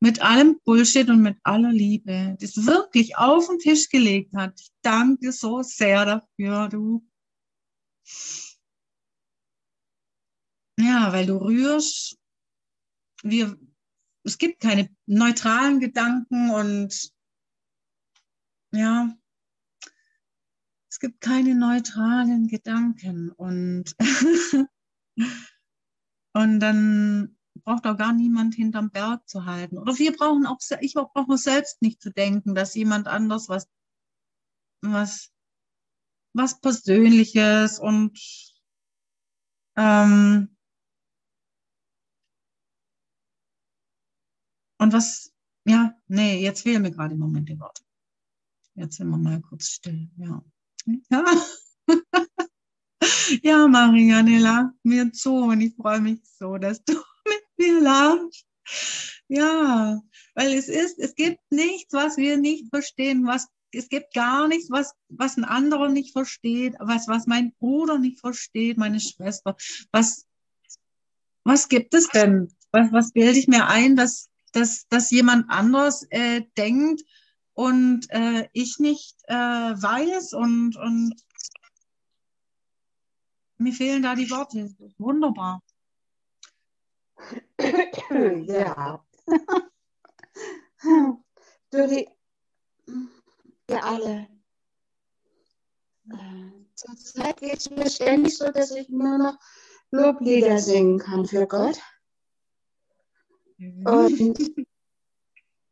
[0.00, 4.60] Mit allem Bullshit und mit aller Liebe, das wirklich auf den Tisch gelegt hat.
[4.60, 7.04] Ich danke so sehr dafür, du.
[10.78, 12.16] Ja, weil du rührst,
[13.24, 13.58] wir,
[14.22, 17.10] es gibt keine neutralen Gedanken und
[18.72, 19.17] ja,
[20.90, 23.94] es gibt keine neutralen Gedanken und,
[26.34, 29.78] und dann braucht auch gar niemand hinterm Berg zu halten.
[29.78, 33.68] Oder wir brauchen auch, ich brauche selbst nicht zu denken, dass jemand anders was,
[34.80, 35.32] was
[36.34, 38.18] was Persönliches und
[39.76, 40.56] ähm,
[44.78, 45.34] und was,
[45.64, 47.82] ja, nee, jetzt fehlen mir gerade im Moment die Worte.
[48.74, 50.42] Jetzt sind wir mal kurz still, ja.
[51.10, 51.24] Ja,
[53.42, 56.94] ja Marianne, lach mir zu und ich freue mich so, dass du
[57.28, 58.46] mit mir lachst.
[59.28, 60.00] Ja,
[60.34, 64.70] weil es ist, es gibt nichts, was wir nicht verstehen, was es gibt gar nichts,
[64.70, 69.56] was, was ein anderer nicht versteht, was, was mein Bruder nicht versteht, meine Schwester.
[69.92, 70.26] Was,
[71.44, 72.48] was gibt es denn?
[72.72, 77.02] Was, was bilde ich mir ein, dass, dass, dass jemand anders äh, denkt
[77.58, 81.12] und äh, ich nicht äh, weiß und, und
[83.56, 84.72] mir fehlen da die Worte.
[84.96, 85.60] Wunderbar.
[88.46, 89.04] Ja.
[91.72, 92.08] Die,
[93.66, 94.28] wir alle.
[96.12, 99.36] Äh, Zurzeit geht es mir ständig so, dass ich nur noch
[99.90, 101.80] Loblieder singen kann für Gott.
[103.58, 104.38] Und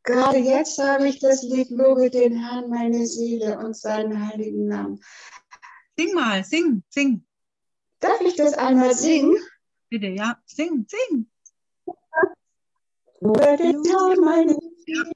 [0.06, 4.98] gerade jetzt habe ich das Lied Lobe den Herrn, meine Seele und seinen heiligen Namen.
[5.98, 7.26] Sing mal, sing, sing.
[8.00, 9.36] Darf ich das einmal singen?
[9.90, 11.30] Bitte, ja, sing, sing.
[13.20, 15.12] Lobe den Herrn, meine Seele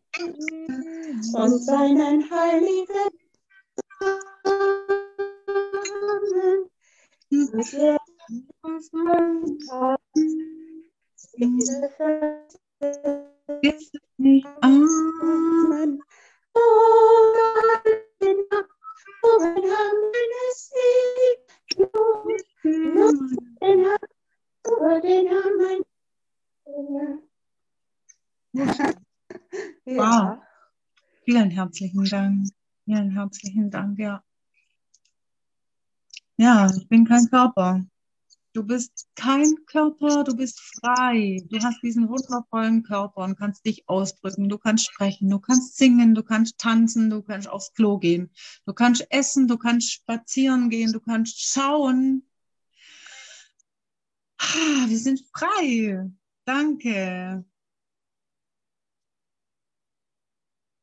[1.34, 2.86] und seinen heiligen
[6.10, 6.70] Namen.
[7.52, 7.98] Und er
[8.62, 8.90] uns
[31.24, 32.48] Vielen herzlichen Dank.
[32.84, 34.22] Vielen herzlichen Dank, ja.
[36.36, 37.84] Ja, ich bin kein Körper.
[38.52, 41.40] Du bist kein Körper, du bist frei.
[41.48, 44.48] Du hast diesen wundervollen Körper und kannst dich ausdrücken.
[44.48, 48.30] Du kannst sprechen, du kannst singen, du kannst tanzen, du kannst aufs Klo gehen.
[48.66, 52.28] Du kannst essen, du kannst spazieren gehen, du kannst schauen.
[54.38, 56.10] Ah, Wir sind frei.
[56.44, 57.44] Danke.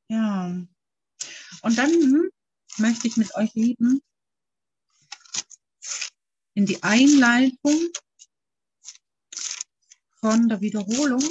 [0.09, 0.45] Ja.
[1.63, 2.30] Und dann
[2.78, 4.01] möchte ich mit euch lieben
[6.58, 7.91] in die Einleitung
[10.16, 11.22] von der Wiederholung,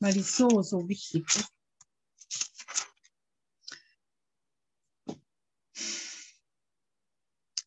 [0.00, 1.52] weil die so, so wichtig ist.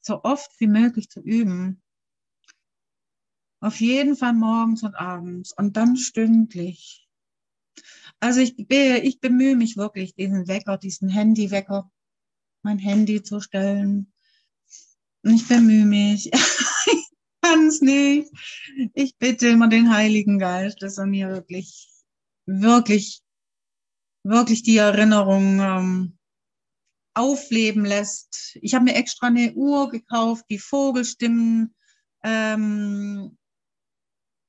[0.02, 1.80] So oft wie möglich zu üben.
[3.60, 7.08] Auf jeden Fall morgens und abends und dann stündlich.
[8.20, 11.92] Also ich, ich bemühe mich wirklich, diesen Wecker, diesen Handywecker,
[12.64, 14.12] mein Handy zu stellen.
[15.24, 16.32] Ich bemühe mich.
[16.86, 17.10] ich
[17.42, 18.32] kann es nicht.
[18.94, 21.90] Ich bitte immer den Heiligen Geist, dass er mir wirklich,
[22.46, 23.22] wirklich,
[24.24, 26.18] wirklich die Erinnerung ähm,
[27.14, 28.58] aufleben lässt.
[28.62, 31.76] Ich habe mir extra eine Uhr gekauft, die Vogelstimmen
[32.24, 33.38] ähm,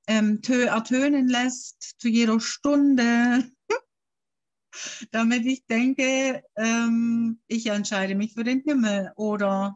[0.06, 3.50] ähm, tö ertönen lässt zu jeder Stunde,
[5.10, 9.74] damit ich denke, ähm, ich entscheide mich für den Himmel oder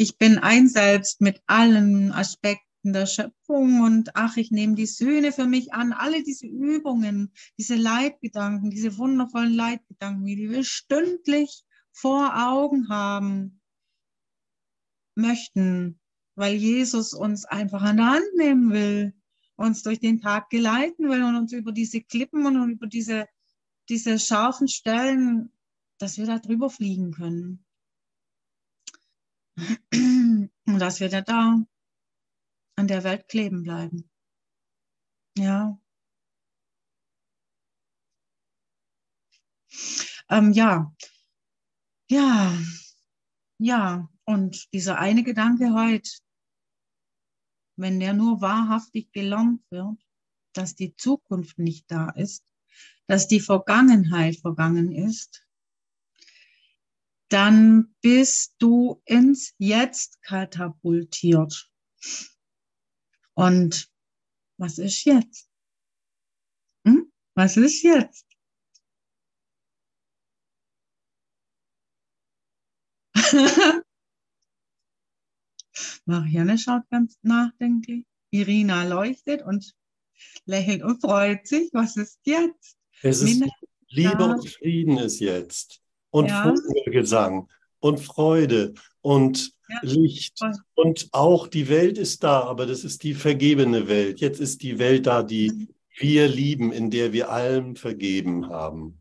[0.00, 5.30] ich bin ein Selbst mit allen Aspekten der Schöpfung und ach, ich nehme die Söhne
[5.30, 5.92] für mich an.
[5.92, 13.60] Alle diese Übungen, diese Leitgedanken, diese wundervollen Leitgedanken, die wir stündlich vor Augen haben
[15.16, 16.00] möchten,
[16.34, 19.12] weil Jesus uns einfach an der Hand nehmen will,
[19.56, 23.26] uns durch den Tag geleiten will und uns über diese Klippen und über diese,
[23.90, 25.52] diese scharfen Stellen,
[25.98, 27.66] dass wir da drüber fliegen können.
[29.92, 31.64] Und dass wir da, da
[32.76, 34.10] an der Welt kleben bleiben.
[35.36, 35.78] Ja.
[40.28, 40.94] Ähm, ja.
[42.08, 42.56] Ja.
[43.58, 44.08] Ja.
[44.24, 46.10] Und dieser eine Gedanke heute,
[47.76, 49.98] wenn der nur wahrhaftig gelernt wird,
[50.52, 52.44] dass die Zukunft nicht da ist,
[53.06, 55.46] dass die Vergangenheit vergangen ist,
[57.30, 61.70] dann bist du ins Jetzt katapultiert.
[63.34, 63.88] Und
[64.58, 65.48] was ist jetzt?
[66.84, 67.10] Hm?
[67.34, 68.26] Was ist jetzt?
[76.04, 78.04] Marianne schaut ganz nachdenklich.
[78.30, 79.72] Irina leuchtet und
[80.44, 81.70] lächelt und freut sich.
[81.72, 82.76] Was ist jetzt?
[83.02, 83.42] Es ist
[83.88, 85.80] Liebe und Frieden ist jetzt.
[86.10, 86.54] Und Ja.
[86.54, 87.48] Vogelgesang.
[87.82, 90.38] und Freude und Ja, Licht.
[90.38, 90.52] voll.
[90.74, 94.20] Und auch die Welt ist da, aber das ist die vergebene Welt.
[94.20, 95.68] Jetzt ist die Welt da, die Mhm.
[95.98, 99.00] wir lieben, in der wir allem vergeben haben.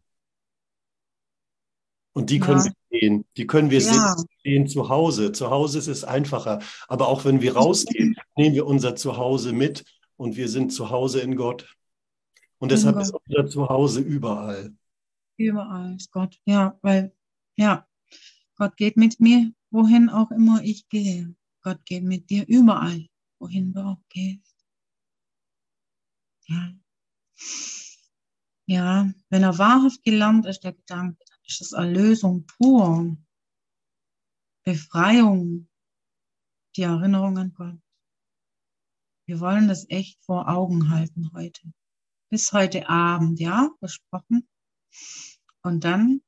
[2.14, 2.66] Und die können Ja.
[2.89, 3.26] wir sehen.
[3.38, 4.16] Die können wir Ja.
[4.43, 5.32] sehen, zu Hause.
[5.32, 6.60] Zu Hause ist es einfacher.
[6.88, 9.86] Aber auch wenn wir rausgehen, nehmen wir unser Zuhause mit
[10.18, 11.76] und wir sind zu Hause in Gott.
[12.60, 13.03] Und deshalb Gott.
[13.03, 14.74] ist unser Zuhause überall.
[15.39, 16.37] Überall ist Gott.
[16.45, 17.15] Ja, weil,
[17.55, 17.87] ja,
[18.57, 21.33] Gott geht mit mir, wohin auch immer ich gehe.
[21.61, 23.07] Gott geht mit dir überall,
[23.39, 24.53] wohin du auch gehst.
[26.47, 26.73] Ja.
[28.67, 33.17] Ja, wenn er wahrhaft gelernt ist, der Gedanke, dann ist es Erlösung pur.
[34.65, 35.69] Befreiung,
[36.75, 37.79] die Erinnerung an Gott.
[39.25, 41.71] Wir wollen das echt vor Augen halten heute.
[42.29, 44.47] Bis heute Abend, ja, versprochen.
[45.62, 46.22] Und dann,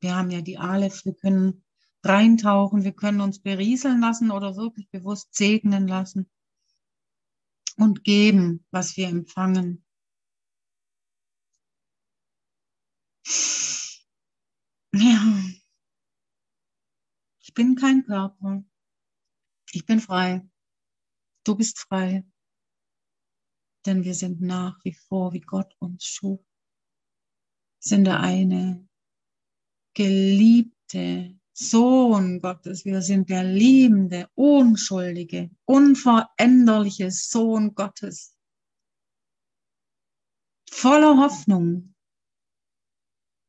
[0.00, 1.64] wir haben ja die Aleph, wir können
[2.02, 6.30] reintauchen, wir können uns berieseln lassen oder wirklich bewusst segnen lassen
[7.76, 9.84] und geben, was wir empfangen.
[14.92, 15.44] Ja,
[17.40, 18.64] ich bin kein Körper.
[19.72, 20.48] Ich bin frei.
[21.44, 22.24] Du bist frei.
[23.86, 26.40] Denn wir sind nach wie vor, wie Gott uns schuf,
[27.80, 28.86] sind der eine
[29.94, 32.84] geliebte Sohn Gottes.
[32.84, 38.36] Wir sind der liebende, unschuldige, unveränderliche Sohn Gottes.
[40.70, 41.94] Voller Hoffnung.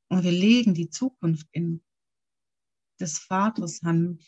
[0.10, 1.82] Und wir legen die Zukunft in
[3.00, 4.24] des Vaters Hand.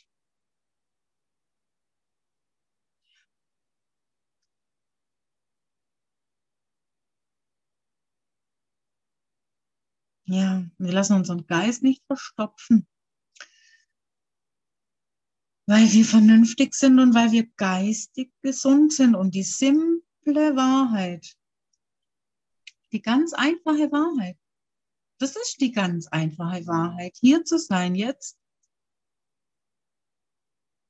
[10.26, 12.88] Ja, wir lassen unseren Geist nicht verstopfen,
[15.66, 21.36] weil wir vernünftig sind und weil wir geistig gesund sind und die simple Wahrheit,
[22.94, 24.38] die ganz einfache Wahrheit,
[25.18, 28.38] das ist die ganz einfache Wahrheit, hier zu sein jetzt.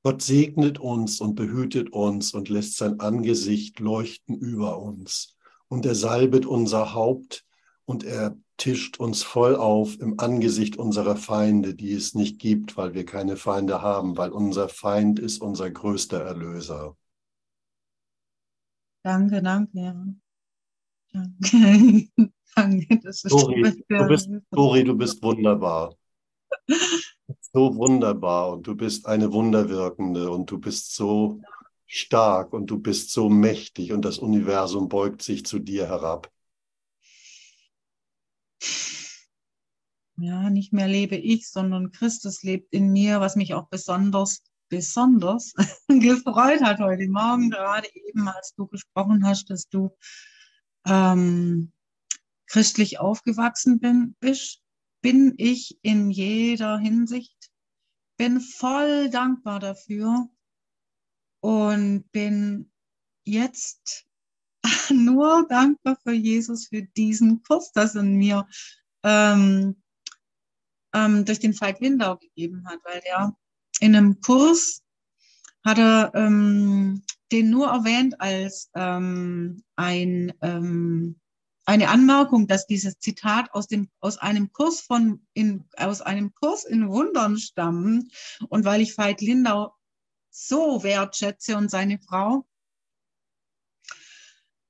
[0.04, 5.38] Gott segnet uns und behütet uns und lässt sein Angesicht leuchten über uns.
[5.70, 7.46] Und er salbet unser Haupt
[7.86, 12.94] und er tischt uns voll auf im Angesicht unserer Feinde, die es nicht gibt, weil
[12.94, 16.96] wir keine Feinde haben, weil unser Feind ist unser größter Erlöser.
[19.04, 20.06] Danke, danke, ja.
[21.12, 22.08] Danke,
[22.56, 25.96] danke, das ist Dori, du bist, Dori, du bist wunderbar.
[27.54, 31.42] So wunderbar und du bist eine Wunderwirkende und du bist so
[31.86, 36.32] stark und du bist so mächtig und das Universum beugt sich zu dir herab.
[40.18, 45.54] Ja, nicht mehr lebe ich, sondern Christus lebt in mir, was mich auch besonders, besonders
[45.88, 49.96] gefreut hat heute Morgen, gerade eben, als du gesprochen hast, dass du
[50.86, 51.72] ähm,
[52.48, 54.62] christlich aufgewachsen bin, bist,
[55.02, 57.52] bin ich in jeder Hinsicht,
[58.18, 60.30] bin voll dankbar dafür
[61.42, 62.72] und bin
[63.26, 64.06] jetzt
[64.90, 68.48] nur dankbar für Jesus, für diesen Kurs, das er mir
[69.04, 69.82] ähm,
[70.94, 73.36] ähm, durch den Veit Lindau gegeben hat, weil der
[73.80, 74.84] in einem Kurs
[75.66, 81.20] hat er ähm, den nur erwähnt als ähm, ein, ähm,
[81.66, 86.66] eine Anmerkung, dass dieses Zitat aus, dem, aus einem Kurs von in, aus einem Kurs
[86.66, 88.14] in Wundern stammt.
[88.50, 89.74] Und weil ich Veit Lindau
[90.30, 92.46] so wertschätze und seine Frau,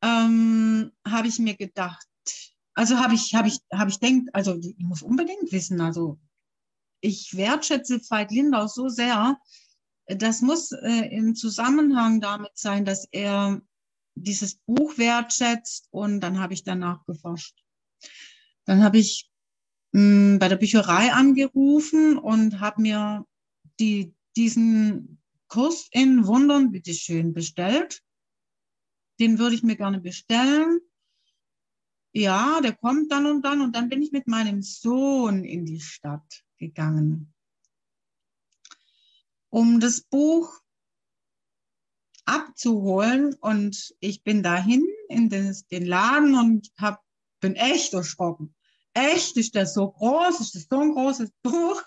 [0.03, 2.05] ähm, habe ich mir gedacht,
[2.75, 6.19] also habe ich, habe ich, habe ich denkt, also ich muss unbedingt wissen, also
[7.01, 9.37] ich wertschätze Veit Lindau so sehr,
[10.05, 13.61] das muss äh, im Zusammenhang damit sein, dass er
[14.15, 17.63] dieses Buch wertschätzt und dann habe ich danach geforscht.
[18.65, 19.31] Dann habe ich
[19.93, 23.25] mh, bei der Bücherei angerufen und habe mir
[23.79, 28.01] die, diesen Kurs in Wundern, bitteschön, bestellt.
[29.23, 30.81] Den würde ich mir gerne bestellen.
[32.11, 35.79] Ja, der kommt dann und dann und dann bin ich mit meinem Sohn in die
[35.79, 37.33] Stadt gegangen,
[39.49, 40.59] um das Buch
[42.25, 47.01] abzuholen und ich bin dahin in den, den Laden und hab,
[47.39, 48.53] bin echt erschrocken.
[48.93, 50.41] Echt, ist das so groß?
[50.41, 51.81] Ist das so ein großes Buch?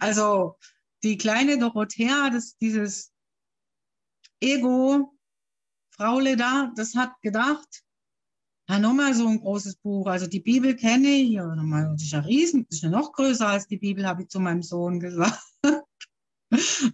[0.00, 0.58] Also
[1.02, 3.10] die kleine Dorothea, das, dieses
[4.42, 5.13] Ego,
[5.96, 7.84] Fraule da, das hat gedacht,
[8.68, 10.06] Ja, nochmal so ein großes Buch.
[10.06, 11.32] Also die Bibel kenne ich.
[11.32, 14.22] Ja, nochmal, das ist ja riesen, das ist ja noch größer als die Bibel, habe
[14.22, 15.42] ich zu meinem Sohn gesagt.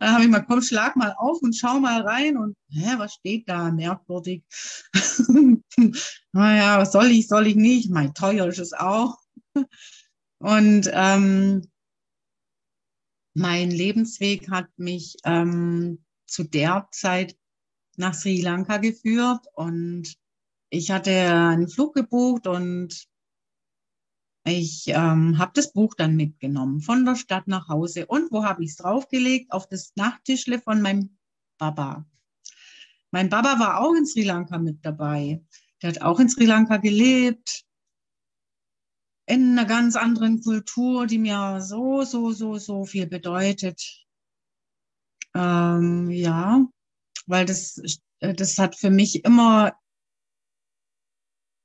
[0.01, 3.15] Dann habe ich mal, komm, schlag mal auf und schau mal rein und, hä, was
[3.15, 3.71] steht da?
[3.71, 4.43] Merkwürdig.
[6.33, 7.91] naja, was soll ich, soll ich nicht?
[7.91, 9.19] Mein teuer ist es auch.
[10.39, 11.69] Und ähm,
[13.35, 17.37] mein Lebensweg hat mich ähm, zu der Zeit
[18.01, 20.17] nach Sri Lanka geführt und
[20.71, 23.07] ich hatte einen Flug gebucht und
[24.45, 28.07] ich ähm, habe das Buch dann mitgenommen von der Stadt nach Hause.
[28.07, 29.53] Und wo habe ich es draufgelegt?
[29.53, 31.19] Auf das Nachttischle von meinem
[31.59, 32.07] Baba.
[33.11, 35.45] Mein Baba war auch in Sri Lanka mit dabei.
[35.83, 37.65] Der hat auch in Sri Lanka gelebt.
[39.27, 44.07] In einer ganz anderen Kultur, die mir so, so, so, so viel bedeutet.
[45.35, 46.67] Ähm, ja,
[47.31, 47.81] weil das,
[48.21, 49.73] das hat für mich immer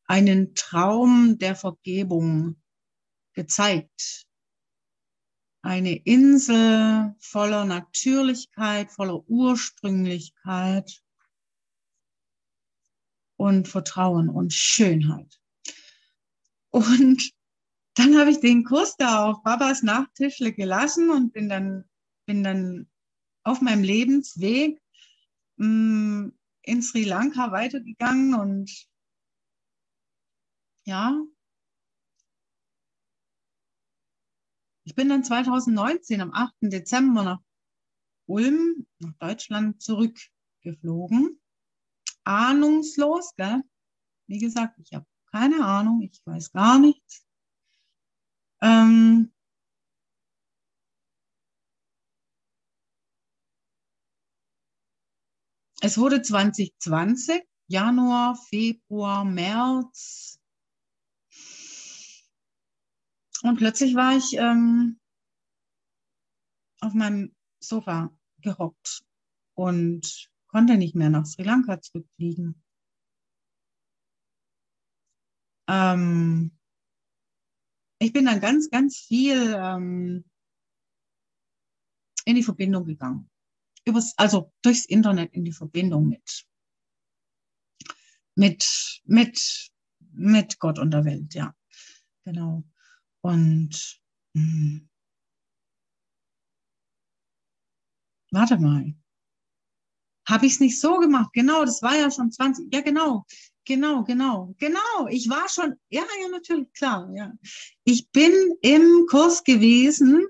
[0.05, 2.61] einen Traum der Vergebung
[3.33, 4.27] gezeigt.
[5.61, 11.01] Eine Insel voller Natürlichkeit, voller Ursprünglichkeit
[13.37, 15.41] und Vertrauen und Schönheit.
[16.69, 17.31] Und
[17.95, 21.85] dann habe ich den Kurs da auf Babas Nachttischle gelassen und bin dann,
[22.25, 22.87] bin dann
[23.43, 24.79] auf meinem Lebensweg
[25.57, 26.31] mh,
[26.63, 28.87] in Sri Lanka weitergegangen und
[30.85, 31.15] ja,
[34.87, 36.53] Ich bin dann 2019 am 8.
[36.69, 37.39] Dezember nach
[38.27, 41.41] Ulm, nach Deutschland zurückgeflogen.
[42.23, 43.63] Ahnungslos, gell?
[44.27, 47.25] Wie gesagt, ich habe keine Ahnung, ich weiß gar nichts.
[48.61, 49.31] Ähm,
[55.85, 60.39] es wurde 2020, Januar, Februar, März,
[63.43, 64.99] und plötzlich war ich ähm,
[66.81, 69.05] auf meinem Sofa gehockt
[69.53, 72.63] und konnte nicht mehr nach Sri Lanka zurückfliegen.
[75.67, 76.57] Ähm,
[77.99, 80.25] ich bin dann ganz, ganz viel ähm,
[82.25, 83.29] in die Verbindung gegangen.
[83.85, 86.45] Übers, also durchs Internet in die Verbindung mit,
[88.35, 89.71] mit, mit,
[90.11, 91.55] mit Gott und der Welt, ja.
[92.25, 92.63] Genau.
[93.21, 94.01] Und
[94.33, 94.89] mh, hm.
[98.31, 98.93] warte mal.
[100.27, 101.29] Habe ich es nicht so gemacht?
[101.33, 102.73] Genau, das war ja schon 20.
[102.73, 103.25] Ja, genau.
[103.65, 105.07] Genau, genau, genau.
[105.09, 107.33] Ich war schon, ja, ja, natürlich, klar, ja.
[107.83, 108.31] Ich bin
[108.61, 110.27] im Kurs gewesen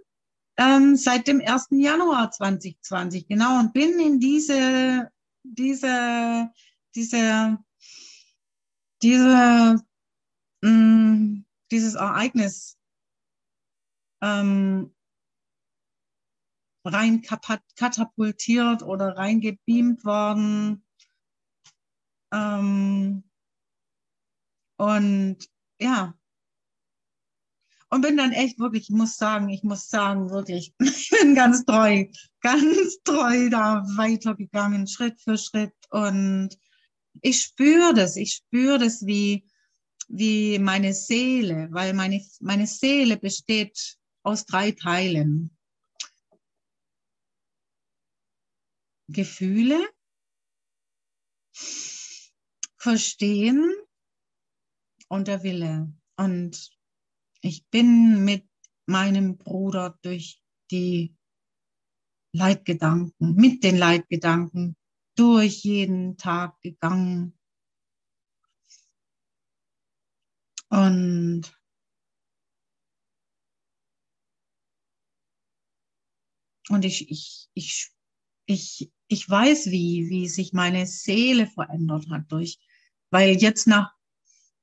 [0.57, 1.67] ähm, seit dem 1.
[1.71, 5.11] Januar 2020, genau, und bin in diese,
[5.43, 6.49] diese,
[6.95, 7.57] diese,
[9.01, 9.83] diese,
[10.61, 12.77] mh, hm, dieses Ereignis
[14.21, 14.95] ähm,
[16.85, 20.85] rein katapultiert oder reingebeamt worden.
[22.31, 23.23] Ähm,
[24.77, 25.37] und
[25.79, 26.13] ja.
[27.95, 31.63] Und bin dann echt wirklich, ich muss sagen, ich muss sagen, wirklich, ich bin ganz
[31.63, 32.05] treu,
[32.41, 35.71] ganz treu da weitergegangen, Schritt für Schritt.
[35.91, 36.49] Und
[37.21, 39.47] ich spüre das, ich spüre das wie,
[40.09, 45.57] wie meine Seele, weil meine, meine Seele besteht aus drei Teilen.
[49.07, 49.87] Gefühle,
[52.75, 53.73] Verstehen
[55.07, 55.93] und der Wille.
[56.17, 56.74] Und
[57.45, 58.47] ich bin mit
[58.87, 60.41] meinem Bruder durch
[60.71, 61.15] die
[62.33, 64.75] Leitgedanken, mit den Leitgedanken
[65.15, 67.37] durch jeden Tag gegangen.
[70.69, 71.55] Und
[76.67, 77.91] Und ich, ich, ich,
[78.47, 82.57] ich, ich weiß, wie, wie sich meine Seele verändert hat durch,
[83.11, 83.93] weil jetzt nach,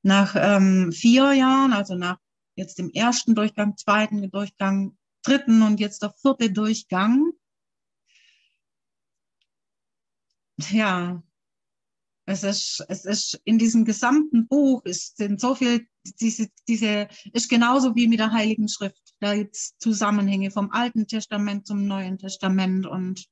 [0.03, 2.19] nach ähm, vier Jahren, also nach
[2.55, 7.33] jetzt dem ersten Durchgang, zweiten Durchgang, dritten und jetzt der vierte Durchgang,
[10.71, 11.23] ja,
[12.25, 15.87] es ist, es ist in diesem gesamten Buch ist, sind so viel,
[16.21, 19.15] diese, diese, ist genauso wie mit der Heiligen Schrift.
[19.19, 23.27] Da gibt es Zusammenhänge vom Alten Testament zum Neuen Testament und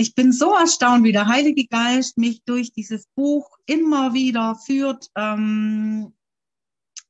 [0.00, 5.10] ich bin so erstaunt, wie der Heilige Geist mich durch dieses Buch immer wieder führt.
[5.14, 6.14] Ähm,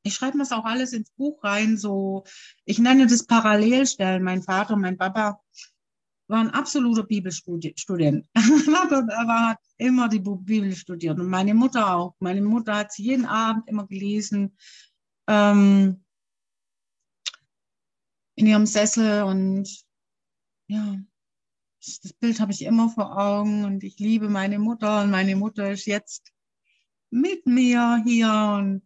[0.03, 2.24] ich schreibe das auch alles ins Buch rein, so,
[2.64, 4.24] ich nenne das Parallelstellen.
[4.24, 5.41] Mein Vater, mein Papa
[6.28, 8.26] war ein absoluter Bibelstudent.
[8.34, 12.16] er hat immer die Bibel studiert und meine Mutter auch.
[12.18, 14.57] Meine Mutter hat sie jeden Abend immer gelesen
[15.28, 16.05] ähm,
[18.34, 19.68] in ihrem Sessel und
[20.66, 20.97] ja,
[21.81, 25.70] das Bild habe ich immer vor Augen und ich liebe meine Mutter und meine Mutter
[25.70, 26.31] ist jetzt
[27.11, 28.83] mit mir hier und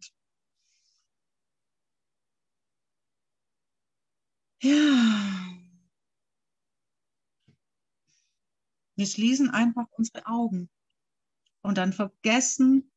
[4.62, 5.44] ja,
[8.96, 10.70] wir schließen einfach unsere Augen
[11.62, 12.92] und dann vergessen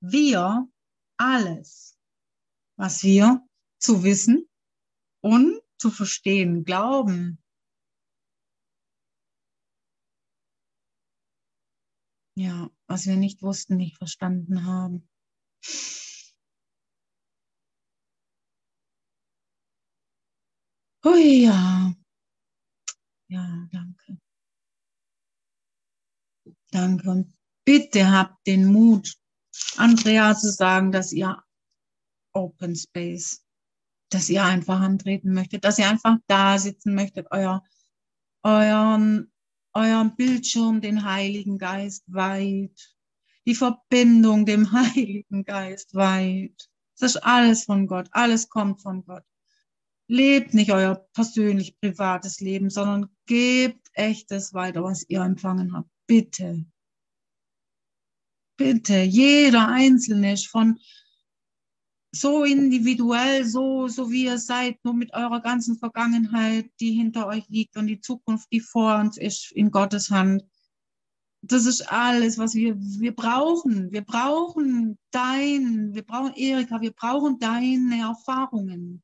[0.00, 0.68] wir
[1.16, 1.96] alles,
[2.76, 3.46] was wir
[3.78, 4.48] zu wissen
[5.20, 7.38] und zu verstehen glauben.
[12.38, 15.08] Ja, was wir nicht wussten, nicht verstanden haben.
[21.04, 21.92] Oh ja.
[23.28, 24.20] Ja, danke.
[26.70, 27.10] Danke.
[27.10, 29.16] Und bitte habt den Mut,
[29.76, 31.42] Andrea zu sagen, dass ihr
[32.32, 33.44] Open Space,
[34.10, 37.64] dass ihr einfach antreten möchtet, dass ihr einfach da sitzen möchtet, euer,
[38.44, 39.32] euren,
[39.78, 42.96] euren Bildschirm, den Heiligen Geist weit,
[43.46, 46.68] die Verbindung dem Heiligen Geist weit.
[46.98, 49.22] Das ist alles von Gott, alles kommt von Gott.
[50.08, 55.90] Lebt nicht euer persönlich privates Leben, sondern gebt echtes weiter, was ihr empfangen habt.
[56.06, 56.64] Bitte.
[58.56, 60.80] Bitte, jeder Einzelne ist von
[62.12, 67.48] so individuell, so, so wie ihr seid, nur mit eurer ganzen Vergangenheit, die hinter euch
[67.48, 70.44] liegt und die Zukunft, die vor uns ist, in Gottes Hand.
[71.42, 73.92] Das ist alles, was wir, wir brauchen.
[73.92, 79.02] Wir brauchen dein, wir brauchen Erika, wir brauchen deine Erfahrungen.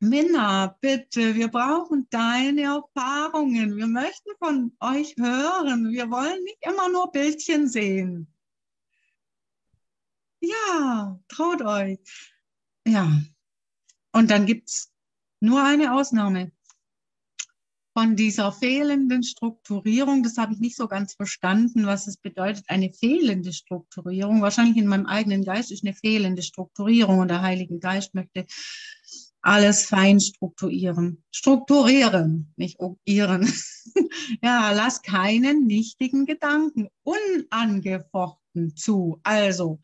[0.00, 3.76] Minna, bitte, wir brauchen deine Erfahrungen.
[3.76, 5.90] Wir möchten von euch hören.
[5.90, 8.32] Wir wollen nicht immer nur Bildchen sehen.
[10.40, 11.98] Ja, traut euch.
[12.86, 13.10] Ja.
[14.12, 14.90] Und dann gibt es
[15.40, 16.52] nur eine Ausnahme
[17.98, 20.22] von dieser fehlenden Strukturierung.
[20.22, 24.40] Das habe ich nicht so ganz verstanden, was es bedeutet, eine fehlende Strukturierung.
[24.40, 28.46] Wahrscheinlich in meinem eigenen Geist ist eine fehlende Strukturierung und der Heilige Geist möchte
[29.40, 31.24] alles fein strukturieren.
[31.32, 33.52] Strukturieren, nicht ihren.
[34.42, 38.37] ja, lass keinen nichtigen Gedanken unangefochten
[38.74, 39.20] zu.
[39.22, 39.80] Also,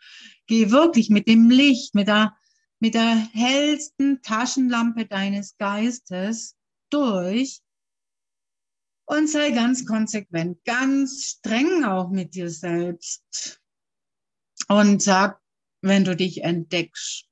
[0.46, 2.36] geh wirklich mit dem Licht, mit der,
[2.80, 6.56] mit der hellsten Taschenlampe deines Geistes
[6.90, 7.60] durch
[9.06, 13.60] und sei ganz konsequent, ganz streng auch mit dir selbst.
[14.68, 15.40] Und sag,
[15.82, 17.26] wenn du dich entdeckst,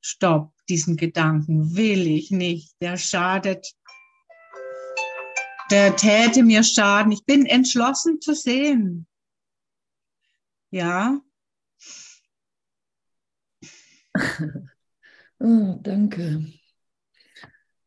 [0.00, 3.74] stopp, diesen Gedanken will ich nicht, der schadet,
[5.70, 7.12] der täte mir Schaden.
[7.12, 9.06] Ich bin entschlossen zu sehen.
[10.70, 11.20] Ja.
[15.40, 16.42] Oh, danke.